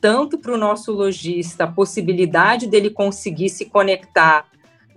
tanto 0.01 0.37
para 0.37 0.53
o 0.53 0.57
nosso 0.57 0.91
lojista 0.91 1.63
a 1.63 1.67
possibilidade 1.67 2.67
dele 2.67 2.89
conseguir 2.89 3.49
se 3.49 3.65
conectar 3.65 4.45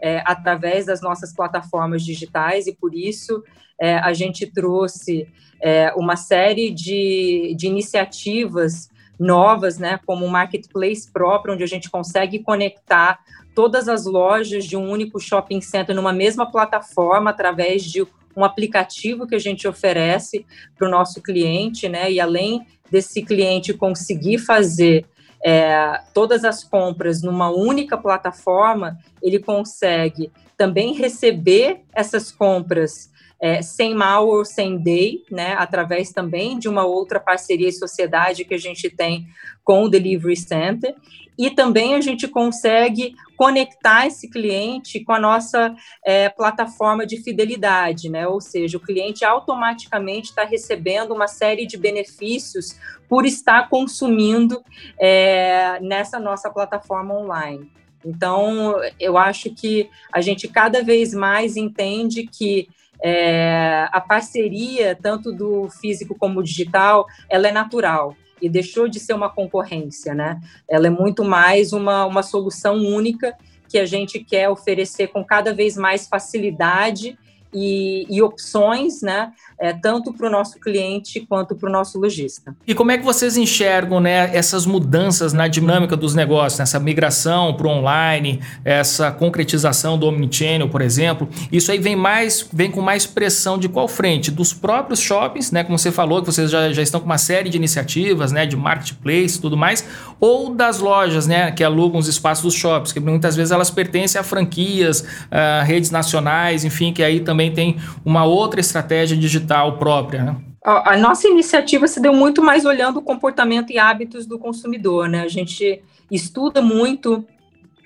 é, 0.03 0.23
através 0.25 0.87
das 0.87 1.01
nossas 1.01 1.33
plataformas 1.35 2.03
digitais 2.03 2.67
e 2.67 2.75
por 2.75 2.95
isso 2.95 3.43
é, 3.81 3.97
a 3.97 4.13
gente 4.13 4.47
trouxe 4.47 5.29
é, 5.61 5.93
uma 5.97 6.17
série 6.17 6.71
de, 6.71 7.55
de 7.57 7.67
iniciativas 7.67 8.91
novas, 9.19 9.79
né, 9.79 10.01
como 10.07 10.25
o 10.25 10.31
marketplace 10.31 11.11
próprio, 11.11 11.55
onde 11.55 11.63
a 11.63 11.67
gente 11.67 11.91
consegue 11.91 12.39
conectar 12.39 13.21
todas 13.55 13.89
as 13.89 14.07
lojas 14.07 14.65
de 14.65 14.77
um 14.77 14.91
único 14.91 15.21
shopping 15.21 15.61
center 15.61 15.95
numa 15.95 16.13
mesma 16.13 16.51
plataforma 16.51 17.31
através 17.31 17.85
de 17.85 18.07
um 18.35 18.45
aplicativo 18.45 19.27
que 19.27 19.35
a 19.35 19.39
gente 19.39 19.69
oferece 19.69 20.47
para 20.79 20.89
o 20.89 20.91
nosso 20.91 21.21
cliente, 21.21 21.89
né? 21.89 22.11
E 22.11 22.21
além 22.21 22.67
desse 22.91 23.23
cliente 23.23 23.75
conseguir 23.75 24.39
fazer 24.39 25.05
é, 25.45 26.01
todas 26.13 26.45
as 26.45 26.63
compras 26.63 27.23
numa 27.23 27.51
única 27.51 27.97
plataforma, 27.97 28.99
ele 29.23 29.39
consegue 29.39 30.31
também 30.57 30.93
receber 30.95 31.83
essas 31.95 32.31
compras 32.31 33.11
é, 33.41 33.63
sem 33.63 33.95
mal 33.95 34.29
ou 34.29 34.45
sem 34.45 34.77
day, 34.77 35.25
né, 35.31 35.55
através 35.59 36.11
também 36.11 36.59
de 36.59 36.69
uma 36.69 36.85
outra 36.85 37.19
parceria 37.19 37.69
e 37.69 37.73
sociedade 37.73 38.45
que 38.45 38.55
a 38.55 38.59
gente 38.59 38.91
tem 38.91 39.27
com 39.65 39.85
o 39.85 39.89
Delivery 39.89 40.37
Center, 40.37 40.95
e 41.39 41.49
também 41.49 41.95
a 41.95 42.01
gente 42.03 42.29
consegue 42.29 43.15
conectar 43.35 44.07
esse 44.07 44.29
cliente 44.29 45.03
com 45.03 45.13
a 45.13 45.19
nossa 45.19 45.75
é, 46.05 46.29
plataforma 46.29 47.07
de 47.07 47.17
fidelidade, 47.23 48.11
né? 48.11 48.29
Ou 48.29 48.43
seja, 48.43 48.77
o 48.77 48.81
cliente 48.81 49.25
automaticamente 49.25 50.29
está 50.29 50.45
recebendo 50.45 51.15
uma 51.15 51.27
série 51.27 51.65
de 51.65 51.79
benefícios 51.79 52.79
por 53.09 53.25
estar 53.25 53.71
consumindo 53.71 54.63
é, 54.99 55.81
nessa 55.81 56.21
nossa 56.21 56.51
plataforma 56.51 57.15
online. 57.15 57.73
Então, 58.05 58.79
eu 58.99 59.17
acho 59.17 59.49
que 59.55 59.89
a 60.13 60.21
gente 60.21 60.47
cada 60.47 60.83
vez 60.83 61.15
mais 61.15 61.57
entende 61.57 62.27
que 62.27 62.69
é, 63.03 63.89
a 63.91 64.01
parceria, 64.01 64.97
tanto 65.01 65.33
do 65.33 65.69
físico 65.69 66.15
como 66.19 66.43
digital, 66.43 67.07
ela 67.29 67.49
é 67.49 67.53
natural 67.53 68.17
e 68.41 68.49
deixou 68.49 68.89
de 68.89 68.99
ser 68.99 69.13
uma 69.13 69.29
concorrência, 69.29 70.15
né? 70.15 70.41
Ela 70.69 70.87
é 70.87 70.91
muito 70.91 71.25
mais 71.25 71.73
uma, 71.73 72.07
uma 72.07 72.23
solução 72.23 72.77
única 72.77 73.37
que 73.69 73.79
a 73.79 73.87
gente 73.87 74.19
quer 74.19 74.49
oferecer 74.49 75.09
com 75.09 75.25
cada 75.25 75.55
vez 75.55 75.77
mais 75.77 76.09
facilidade 76.09 77.17
e, 77.53 78.07
e 78.09 78.23
opções, 78.23 79.03
né, 79.03 79.33
é, 79.59 79.73
tanto 79.73 80.13
para 80.13 80.29
o 80.29 80.31
nosso 80.31 80.59
cliente 80.59 81.21
quanto 81.29 81.55
para 81.55 81.69
o 81.69 81.73
nosso 81.73 81.99
lojista. 81.99 82.55
E 82.67 82.75
como 82.75 82.91
é 82.91 82.99
que 82.99 83.05
vocês 83.05 83.37
enxergam 83.37 84.01
né, 84.01 84.35
essas 84.35 84.65
mudanças 84.65 85.33
na 85.33 85.49
dinâmica 85.49 85.97
dos 85.97 86.15
negócios, 86.15 86.61
essa 86.61 86.79
migração 86.79 87.55
para 87.55 87.67
o 87.67 87.71
online, 87.71 88.41
essa 88.65 89.11
concretização 89.11 89.99
do 89.99 90.07
omnichannel, 90.07 90.69
por 90.69 90.81
exemplo? 90.81 91.29
Isso 91.51 91.71
aí 91.71 91.79
vem 91.79 91.97
mais, 91.97 92.47
vem 92.53 92.71
com 92.71 92.81
mais 92.81 93.07
pressão 93.07 93.59
de 93.59 93.69
qual 93.69 93.89
frente? 93.89 94.31
Dos 94.31 94.53
próprios 94.53 95.01
shoppings, 95.01 95.51
né, 95.51 95.65
como 95.65 95.79
você 95.79 95.91
falou, 95.91 96.21
que 96.21 96.27
vocês 96.27 96.51
já, 96.51 96.73
já 96.73 96.83
estão 96.83 97.01
com 97.01 97.07
uma 97.07 97.19
série 97.19 97.49
de 97.49 97.57
iniciativas, 97.57 98.33
né, 98.33 98.47
de 98.47 98.57
marketplace 98.57 99.39
e 99.39 99.41
tudo 99.41 99.57
mais, 99.57 99.85
ou 100.19 100.55
das 100.55 100.79
lojas, 100.79 101.27
né, 101.27 101.51
que 101.51 101.65
alugam 101.65 101.99
os 101.99 102.09
espaços 102.09 102.45
dos 102.45 102.55
shoppings, 102.55 102.93
que 102.93 103.01
muitas 103.01 103.37
vezes 103.37 103.51
elas 103.51 103.71
pertencem 103.71 104.21
a 104.21 104.25
franquias, 104.25 105.05
a 105.31 105.63
redes 105.63 105.91
nacionais, 105.91 106.65
enfim, 106.65 106.93
que 106.93 107.03
aí 107.03 107.21
também 107.21 107.40
também 107.41 107.53
tem 107.53 107.77
uma 108.05 108.25
outra 108.25 108.61
estratégia 108.61 109.17
digital 109.17 109.79
própria, 109.79 110.23
né? 110.23 110.37
A 110.63 110.95
nossa 110.99 111.27
iniciativa 111.27 111.89
se 111.89 112.01
deu 112.01 112.13
muito 112.13 112.43
mais 112.43 112.67
olhando 112.67 112.99
o 112.99 113.03
comportamento 113.03 113.73
e 113.73 113.79
hábitos 113.79 114.27
do 114.27 114.39
consumidor, 114.39 115.09
né? 115.09 115.23
A 115.23 115.29
gente 115.29 115.83
estuda 116.11 116.61
muito 116.61 117.25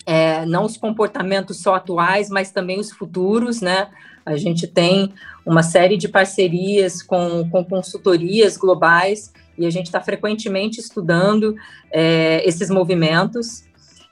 é, 0.04 0.44
não 0.44 0.64
os 0.64 0.76
comportamentos 0.76 1.62
só 1.62 1.76
atuais, 1.76 2.28
mas 2.28 2.50
também 2.50 2.80
os 2.80 2.90
futuros, 2.90 3.60
né? 3.60 3.86
A 4.26 4.36
gente 4.36 4.66
tem 4.66 5.12
uma 5.46 5.62
série 5.62 5.96
de 5.96 6.08
parcerias 6.08 7.00
com, 7.00 7.48
com 7.48 7.64
consultorias 7.64 8.56
globais 8.56 9.32
e 9.56 9.64
a 9.66 9.70
gente 9.70 9.86
está 9.86 10.00
frequentemente 10.00 10.80
estudando 10.80 11.54
é, 11.92 12.42
esses 12.44 12.70
movimentos. 12.70 13.62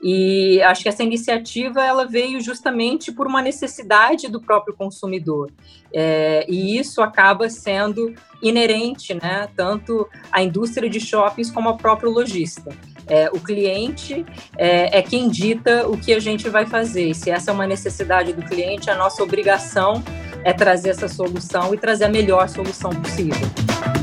E 0.03 0.61
acho 0.63 0.83
que 0.83 0.89
essa 0.89 1.01
iniciativa 1.01 1.81
ela 1.81 2.05
veio 2.05 2.41
justamente 2.41 3.09
por 3.09 3.25
uma 3.25 3.41
necessidade 3.41 4.27
do 4.27 4.41
próprio 4.41 4.75
consumidor. 4.75 5.49
É, 5.93 6.45
e 6.49 6.77
isso 6.77 7.01
acaba 7.01 7.49
sendo 7.49 8.13
inerente, 8.41 9.13
né, 9.13 9.47
tanto 9.55 10.05
à 10.29 10.43
indústria 10.43 10.89
de 10.89 10.99
shoppings 10.99 11.49
como 11.49 11.69
ao 11.69 11.77
próprio 11.77 12.11
lojista. 12.11 12.69
É, 13.07 13.29
o 13.31 13.39
cliente 13.39 14.25
é, 14.57 14.99
é, 14.99 15.01
quem 15.01 15.29
dita 15.29 15.87
o 15.87 15.97
que 15.97 16.13
a 16.13 16.19
gente 16.19 16.49
vai 16.49 16.65
fazer. 16.65 17.09
E 17.09 17.15
se 17.15 17.29
essa 17.29 17.51
é 17.51 17.53
uma 17.53 17.67
necessidade 17.67 18.33
do 18.33 18.41
cliente, 18.41 18.89
a 18.89 18.95
nossa 18.95 19.23
obrigação 19.23 20.03
é 20.43 20.51
trazer 20.51 20.89
essa 20.89 21.07
solução 21.07 21.73
e 21.73 21.77
trazer 21.77 22.05
a 22.05 22.09
melhor 22.09 22.49
solução 22.49 22.91
possível. 22.91 24.02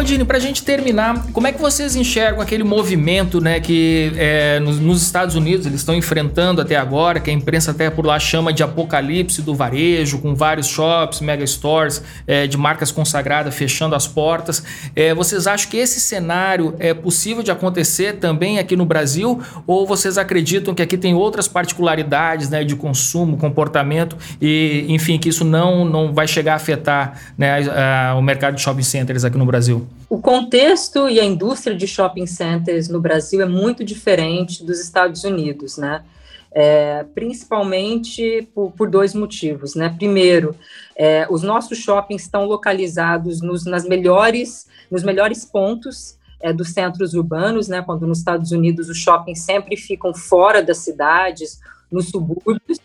Ô 0.00 0.02
Dini, 0.02 0.24
pra 0.24 0.38
gente 0.38 0.62
terminar, 0.62 1.26
como 1.30 1.46
é 1.46 1.52
que 1.52 1.60
vocês 1.60 1.94
enxergam 1.94 2.40
aquele 2.40 2.64
movimento 2.64 3.38
né, 3.38 3.60
que 3.60 4.10
é, 4.16 4.58
nos, 4.58 4.80
nos, 4.80 5.02
Estados 5.02 5.34
Unidos 5.34 5.66
eles 5.66 5.80
estão 5.80 5.94
enfrentando 5.94 6.62
até 6.62 6.74
agora, 6.74 7.20
que 7.20 7.28
a 7.28 7.32
imprensa 7.34 7.72
até 7.72 7.90
por 7.90 8.06
lá 8.06 8.18
chama 8.18 8.50
de 8.50 8.62
apocalipse 8.62 9.42
do 9.42 9.54
varejo, 9.54 10.18
com 10.20 10.34
vários 10.34 10.68
shops, 10.68 11.20
mega 11.20 11.46
stores 11.46 12.02
é, 12.26 12.46
de 12.46 12.56
marcas 12.56 12.90
consagradas 12.90 13.54
fechando 13.54 13.94
as 13.94 14.06
portas. 14.06 14.64
É, 14.96 15.12
vocês 15.12 15.46
acham 15.46 15.68
que 15.70 15.76
esse 15.76 16.00
cenário 16.00 16.74
é 16.78 16.94
possível 16.94 17.42
de 17.42 17.50
acontecer 17.50 18.14
também 18.14 18.58
aqui 18.58 18.76
no 18.76 18.86
Brasil? 18.86 19.42
Ou 19.66 19.86
vocês 19.86 20.16
acreditam 20.16 20.74
que 20.74 20.80
aqui 20.80 20.96
tem 20.96 21.12
outras 21.12 21.46
particularidades 21.46 22.48
né, 22.48 22.64
de 22.64 22.74
consumo, 22.74 23.36
comportamento 23.36 24.16
e, 24.40 24.86
enfim, 24.88 25.18
que 25.18 25.28
isso 25.28 25.44
não, 25.44 25.84
não 25.84 26.14
vai 26.14 26.26
chegar 26.26 26.54
a 26.54 26.56
afetar 26.56 27.20
né, 27.36 27.68
a, 27.68 28.12
a, 28.12 28.14
o 28.14 28.22
mercado 28.22 28.54
de 28.54 28.62
shopping 28.62 28.82
centers 28.82 29.26
aqui 29.26 29.36
no 29.36 29.44
Brasil? 29.44 29.89
O 30.08 30.20
contexto 30.20 31.08
e 31.08 31.20
a 31.20 31.24
indústria 31.24 31.76
de 31.76 31.86
shopping 31.86 32.26
centers 32.26 32.88
no 32.88 33.00
Brasil 33.00 33.40
é 33.40 33.46
muito 33.46 33.84
diferente 33.84 34.64
dos 34.64 34.80
Estados 34.80 35.22
Unidos, 35.22 35.76
né? 35.76 36.04
É, 36.52 37.04
principalmente 37.14 38.48
por, 38.52 38.72
por, 38.72 38.90
dois 38.90 39.14
motivos, 39.14 39.76
né? 39.76 39.88
Primeiro, 39.96 40.56
é, 40.96 41.28
os 41.30 41.44
nossos 41.44 41.78
shoppings 41.78 42.22
estão 42.22 42.44
localizados 42.44 43.40
nos, 43.40 43.64
nas 43.64 43.84
melhores, 43.84 44.66
nos 44.90 45.04
melhores 45.04 45.44
pontos 45.44 46.18
é, 46.40 46.52
dos 46.52 46.70
centros 46.70 47.14
urbanos, 47.14 47.68
né? 47.68 47.80
Quando 47.80 48.04
nos 48.04 48.18
Estados 48.18 48.50
Unidos 48.50 48.88
os 48.88 48.98
shoppings 48.98 49.42
sempre 49.42 49.76
ficam 49.76 50.12
fora 50.12 50.60
das 50.60 50.78
cidades, 50.78 51.60
nos 51.90 52.08
subúrbios, 52.08 52.80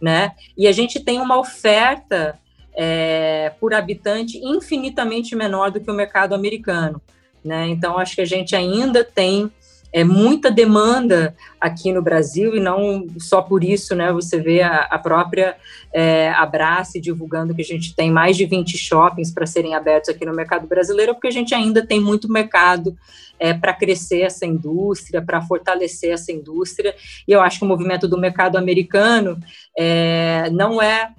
né? 0.00 0.32
E 0.56 0.66
a 0.66 0.72
gente 0.72 1.00
tem 1.00 1.20
uma 1.20 1.38
oferta 1.38 2.38
é, 2.80 3.52
por 3.58 3.74
habitante 3.74 4.38
infinitamente 4.38 5.34
menor 5.34 5.72
do 5.72 5.80
que 5.80 5.90
o 5.90 5.94
mercado 5.94 6.32
americano. 6.32 7.02
Né? 7.44 7.66
Então, 7.68 7.98
acho 7.98 8.14
que 8.14 8.20
a 8.20 8.26
gente 8.26 8.54
ainda 8.54 9.02
tem 9.02 9.50
é, 9.92 10.04
muita 10.04 10.48
demanda 10.48 11.34
aqui 11.60 11.90
no 11.92 12.00
Brasil 12.00 12.54
e 12.54 12.60
não 12.60 13.06
só 13.18 13.42
por 13.42 13.64
isso, 13.64 13.94
né? 13.94 14.12
Você 14.12 14.38
vê 14.38 14.60
a, 14.60 14.80
a 14.82 14.98
própria 14.98 15.56
é, 15.92 16.30
Abrace 16.32 17.00
divulgando 17.00 17.54
que 17.54 17.62
a 17.62 17.64
gente 17.64 17.96
tem 17.96 18.10
mais 18.10 18.36
de 18.36 18.44
20 18.44 18.76
shoppings 18.76 19.32
para 19.32 19.46
serem 19.46 19.74
abertos 19.74 20.10
aqui 20.10 20.26
no 20.26 20.34
mercado 20.34 20.66
brasileiro, 20.66 21.14
porque 21.14 21.28
a 21.28 21.32
gente 21.32 21.54
ainda 21.54 21.84
tem 21.84 22.00
muito 22.00 22.30
mercado 22.30 22.96
é, 23.40 23.54
para 23.54 23.72
crescer 23.72 24.20
essa 24.20 24.44
indústria, 24.44 25.22
para 25.22 25.40
fortalecer 25.40 26.10
essa 26.10 26.30
indústria. 26.30 26.94
E 27.26 27.32
eu 27.32 27.40
acho 27.40 27.58
que 27.58 27.64
o 27.64 27.68
movimento 27.68 28.06
do 28.06 28.18
mercado 28.18 28.58
americano 28.58 29.38
é, 29.76 30.50
não 30.50 30.82
é 30.82 31.12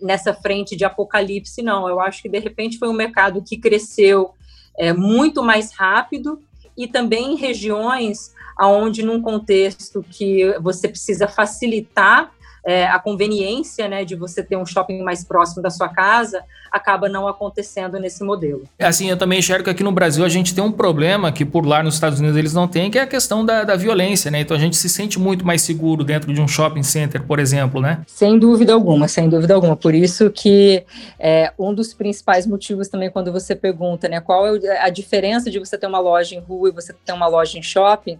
nessa 0.00 0.34
frente 0.34 0.76
de 0.76 0.84
apocalipse, 0.84 1.62
não. 1.62 1.88
Eu 1.88 2.00
acho 2.00 2.22
que, 2.22 2.28
de 2.28 2.38
repente, 2.38 2.78
foi 2.78 2.88
um 2.88 2.94
mercado 2.94 3.42
que 3.42 3.56
cresceu 3.56 4.32
é, 4.76 4.92
muito 4.92 5.42
mais 5.42 5.72
rápido 5.72 6.40
e 6.76 6.86
também 6.86 7.32
em 7.32 7.36
regiões 7.36 8.34
onde, 8.60 9.02
num 9.02 9.20
contexto 9.20 10.04
que 10.08 10.56
você 10.60 10.88
precisa 10.88 11.26
facilitar 11.26 12.32
é, 12.64 12.86
a 12.86 12.98
conveniência 12.98 13.86
né, 13.88 14.04
de 14.04 14.16
você 14.16 14.42
ter 14.42 14.56
um 14.56 14.64
shopping 14.64 15.02
mais 15.02 15.22
próximo 15.22 15.62
da 15.62 15.70
sua 15.70 15.88
casa 15.88 16.42
acaba 16.72 17.08
não 17.08 17.28
acontecendo 17.28 18.00
nesse 18.00 18.24
modelo. 18.24 18.64
É 18.78 18.86
assim, 18.86 19.08
eu 19.08 19.16
também 19.16 19.38
enxergo 19.38 19.64
que 19.64 19.70
aqui 19.70 19.84
no 19.84 19.92
Brasil 19.92 20.24
a 20.24 20.28
gente 20.28 20.54
tem 20.54 20.64
um 20.64 20.72
problema 20.72 21.30
que 21.30 21.44
por 21.44 21.64
lá 21.64 21.82
nos 21.82 21.94
Estados 21.94 22.18
Unidos 22.18 22.36
eles 22.36 22.52
não 22.52 22.66
têm, 22.66 22.90
que 22.90 22.98
é 22.98 23.02
a 23.02 23.06
questão 23.06 23.44
da, 23.44 23.62
da 23.62 23.76
violência, 23.76 24.30
né? 24.30 24.40
Então 24.40 24.56
a 24.56 24.60
gente 24.60 24.76
se 24.76 24.88
sente 24.88 25.18
muito 25.18 25.46
mais 25.46 25.62
seguro 25.62 26.02
dentro 26.02 26.32
de 26.32 26.40
um 26.40 26.48
shopping 26.48 26.82
center, 26.82 27.22
por 27.22 27.38
exemplo, 27.38 27.80
né? 27.80 28.02
Sem 28.06 28.38
dúvida 28.38 28.72
alguma, 28.72 29.06
sem 29.06 29.28
dúvida 29.28 29.54
alguma. 29.54 29.76
Por 29.76 29.94
isso 29.94 30.30
que 30.30 30.84
é, 31.18 31.52
um 31.58 31.72
dos 31.72 31.94
principais 31.94 32.46
motivos 32.46 32.88
também 32.88 33.10
quando 33.10 33.30
você 33.30 33.54
pergunta, 33.54 34.08
né, 34.08 34.20
qual 34.20 34.46
é 34.46 34.80
a 34.80 34.88
diferença 34.88 35.50
de 35.50 35.58
você 35.58 35.78
ter 35.78 35.86
uma 35.86 36.00
loja 36.00 36.34
em 36.34 36.40
rua 36.40 36.70
e 36.70 36.72
você 36.72 36.92
ter 36.92 37.12
uma 37.12 37.26
loja 37.26 37.58
em 37.58 37.62
shopping, 37.62 38.18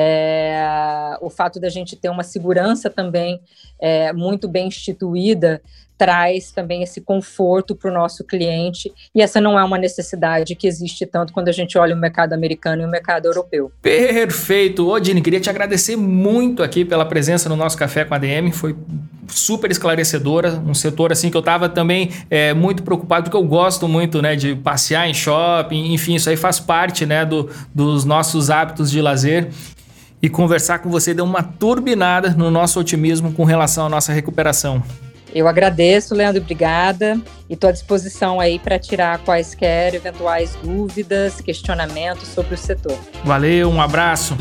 é, 0.00 1.16
o 1.20 1.28
fato 1.28 1.58
da 1.58 1.68
gente 1.68 1.96
ter 1.96 2.08
uma 2.08 2.22
segurança 2.22 2.88
também 2.88 3.40
é, 3.80 4.12
muito 4.12 4.46
bem 4.46 4.68
instituída 4.68 5.60
traz 5.98 6.52
também 6.52 6.84
esse 6.84 7.00
conforto 7.00 7.74
para 7.74 7.90
o 7.90 7.92
nosso 7.92 8.22
cliente, 8.22 8.92
e 9.12 9.20
essa 9.20 9.40
não 9.40 9.58
é 9.58 9.64
uma 9.64 9.76
necessidade 9.76 10.54
que 10.54 10.68
existe 10.68 11.04
tanto 11.04 11.32
quando 11.32 11.48
a 11.48 11.52
gente 11.52 11.76
olha 11.76 11.92
o 11.92 11.98
mercado 11.98 12.32
americano 12.34 12.82
e 12.82 12.84
o 12.84 12.88
mercado 12.88 13.26
europeu. 13.26 13.72
Perfeito! 13.82 14.88
Odine, 14.88 15.20
queria 15.20 15.40
te 15.40 15.50
agradecer 15.50 15.96
muito 15.96 16.62
aqui 16.62 16.84
pela 16.84 17.04
presença 17.04 17.48
no 17.48 17.56
nosso 17.56 17.76
Café 17.76 18.04
com 18.04 18.14
a 18.14 18.18
DM, 18.18 18.52
foi 18.52 18.76
super 19.26 19.72
esclarecedora, 19.72 20.62
um 20.64 20.72
setor 20.72 21.10
assim 21.10 21.30
que 21.30 21.36
eu 21.36 21.40
estava 21.40 21.68
também 21.68 22.10
é, 22.30 22.54
muito 22.54 22.84
preocupado, 22.84 23.24
porque 23.24 23.36
eu 23.36 23.44
gosto 23.44 23.88
muito 23.88 24.22
né, 24.22 24.36
de 24.36 24.54
passear 24.54 25.08
em 25.08 25.14
shopping, 25.14 25.92
enfim, 25.92 26.14
isso 26.14 26.30
aí 26.30 26.36
faz 26.36 26.60
parte 26.60 27.04
né, 27.04 27.26
do, 27.26 27.50
dos 27.74 28.04
nossos 28.04 28.50
hábitos 28.50 28.88
de 28.88 29.02
lazer 29.02 29.48
e 30.20 30.28
conversar 30.28 30.80
com 30.80 30.90
você 30.90 31.14
deu 31.14 31.24
uma 31.24 31.42
turbinada 31.42 32.30
no 32.30 32.50
nosso 32.50 32.80
otimismo 32.80 33.32
com 33.32 33.44
relação 33.44 33.86
à 33.86 33.88
nossa 33.88 34.12
recuperação. 34.12 34.82
Eu 35.34 35.46
agradeço, 35.46 36.14
Leandro, 36.14 36.40
obrigada. 36.40 37.20
E 37.48 37.54
estou 37.54 37.68
à 37.68 37.72
disposição 37.72 38.40
aí 38.40 38.58
para 38.58 38.78
tirar 38.78 39.18
quaisquer 39.18 39.94
eventuais 39.94 40.56
dúvidas, 40.62 41.40
questionamentos 41.40 42.28
sobre 42.28 42.54
o 42.54 42.58
setor. 42.58 42.98
Valeu, 43.24 43.70
um 43.70 43.80
abraço. 43.80 44.36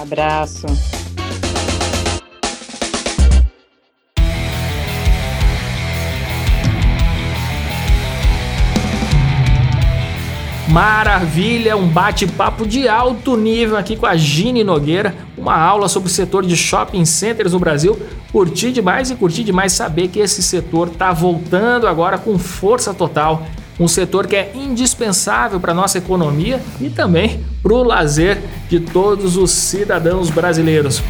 Abraço. 0.00 0.66
Maravilha, 10.72 11.76
um 11.76 11.86
bate-papo 11.86 12.66
de 12.66 12.88
alto 12.88 13.36
nível 13.36 13.76
aqui 13.76 13.94
com 13.94 14.06
a 14.06 14.16
Gine 14.16 14.64
Nogueira, 14.64 15.14
uma 15.36 15.54
aula 15.54 15.86
sobre 15.86 16.08
o 16.08 16.10
setor 16.10 16.46
de 16.46 16.56
shopping 16.56 17.04
centers 17.04 17.52
no 17.52 17.58
Brasil. 17.58 18.00
Curti 18.32 18.72
demais 18.72 19.10
e 19.10 19.14
curti 19.14 19.44
demais 19.44 19.74
saber 19.74 20.08
que 20.08 20.18
esse 20.18 20.42
setor 20.42 20.88
está 20.88 21.12
voltando 21.12 21.86
agora 21.86 22.16
com 22.16 22.38
força 22.38 22.94
total. 22.94 23.46
Um 23.78 23.86
setor 23.86 24.26
que 24.26 24.34
é 24.34 24.50
indispensável 24.54 25.60
para 25.60 25.72
a 25.72 25.74
nossa 25.74 25.98
economia 25.98 26.58
e 26.80 26.88
também 26.88 27.44
para 27.62 27.74
o 27.74 27.82
lazer 27.82 28.40
de 28.70 28.80
todos 28.80 29.36
os 29.36 29.50
cidadãos 29.50 30.30
brasileiros. 30.30 31.02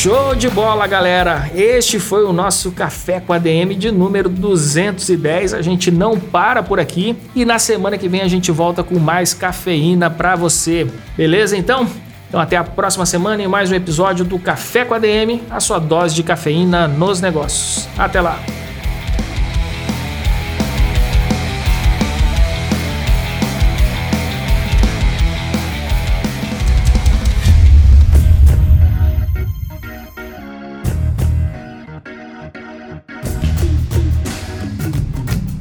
Show 0.00 0.32
de 0.36 0.48
bola, 0.48 0.86
galera! 0.86 1.50
Este 1.52 1.98
foi 1.98 2.24
o 2.24 2.32
nosso 2.32 2.70
Café 2.70 3.18
com 3.18 3.32
a 3.32 3.38
DM 3.38 3.74
de 3.74 3.90
número 3.90 4.28
210. 4.28 5.52
A 5.52 5.60
gente 5.60 5.90
não 5.90 6.16
para 6.16 6.62
por 6.62 6.78
aqui 6.78 7.16
e 7.34 7.44
na 7.44 7.58
semana 7.58 7.98
que 7.98 8.08
vem 8.08 8.20
a 8.20 8.28
gente 8.28 8.52
volta 8.52 8.84
com 8.84 8.96
mais 8.96 9.34
cafeína 9.34 10.08
para 10.08 10.36
você. 10.36 10.86
Beleza? 11.16 11.56
Então, 11.56 11.84
Então 12.28 12.38
até 12.38 12.56
a 12.56 12.62
próxima 12.62 13.04
semana 13.06 13.42
em 13.42 13.48
mais 13.48 13.72
um 13.72 13.74
episódio 13.74 14.24
do 14.24 14.38
Café 14.38 14.84
com 14.84 14.94
a 14.94 15.00
DM, 15.00 15.42
a 15.50 15.58
sua 15.58 15.80
dose 15.80 16.14
de 16.14 16.22
cafeína 16.22 16.86
nos 16.86 17.20
negócios. 17.20 17.88
Até 17.98 18.20
lá! 18.20 18.38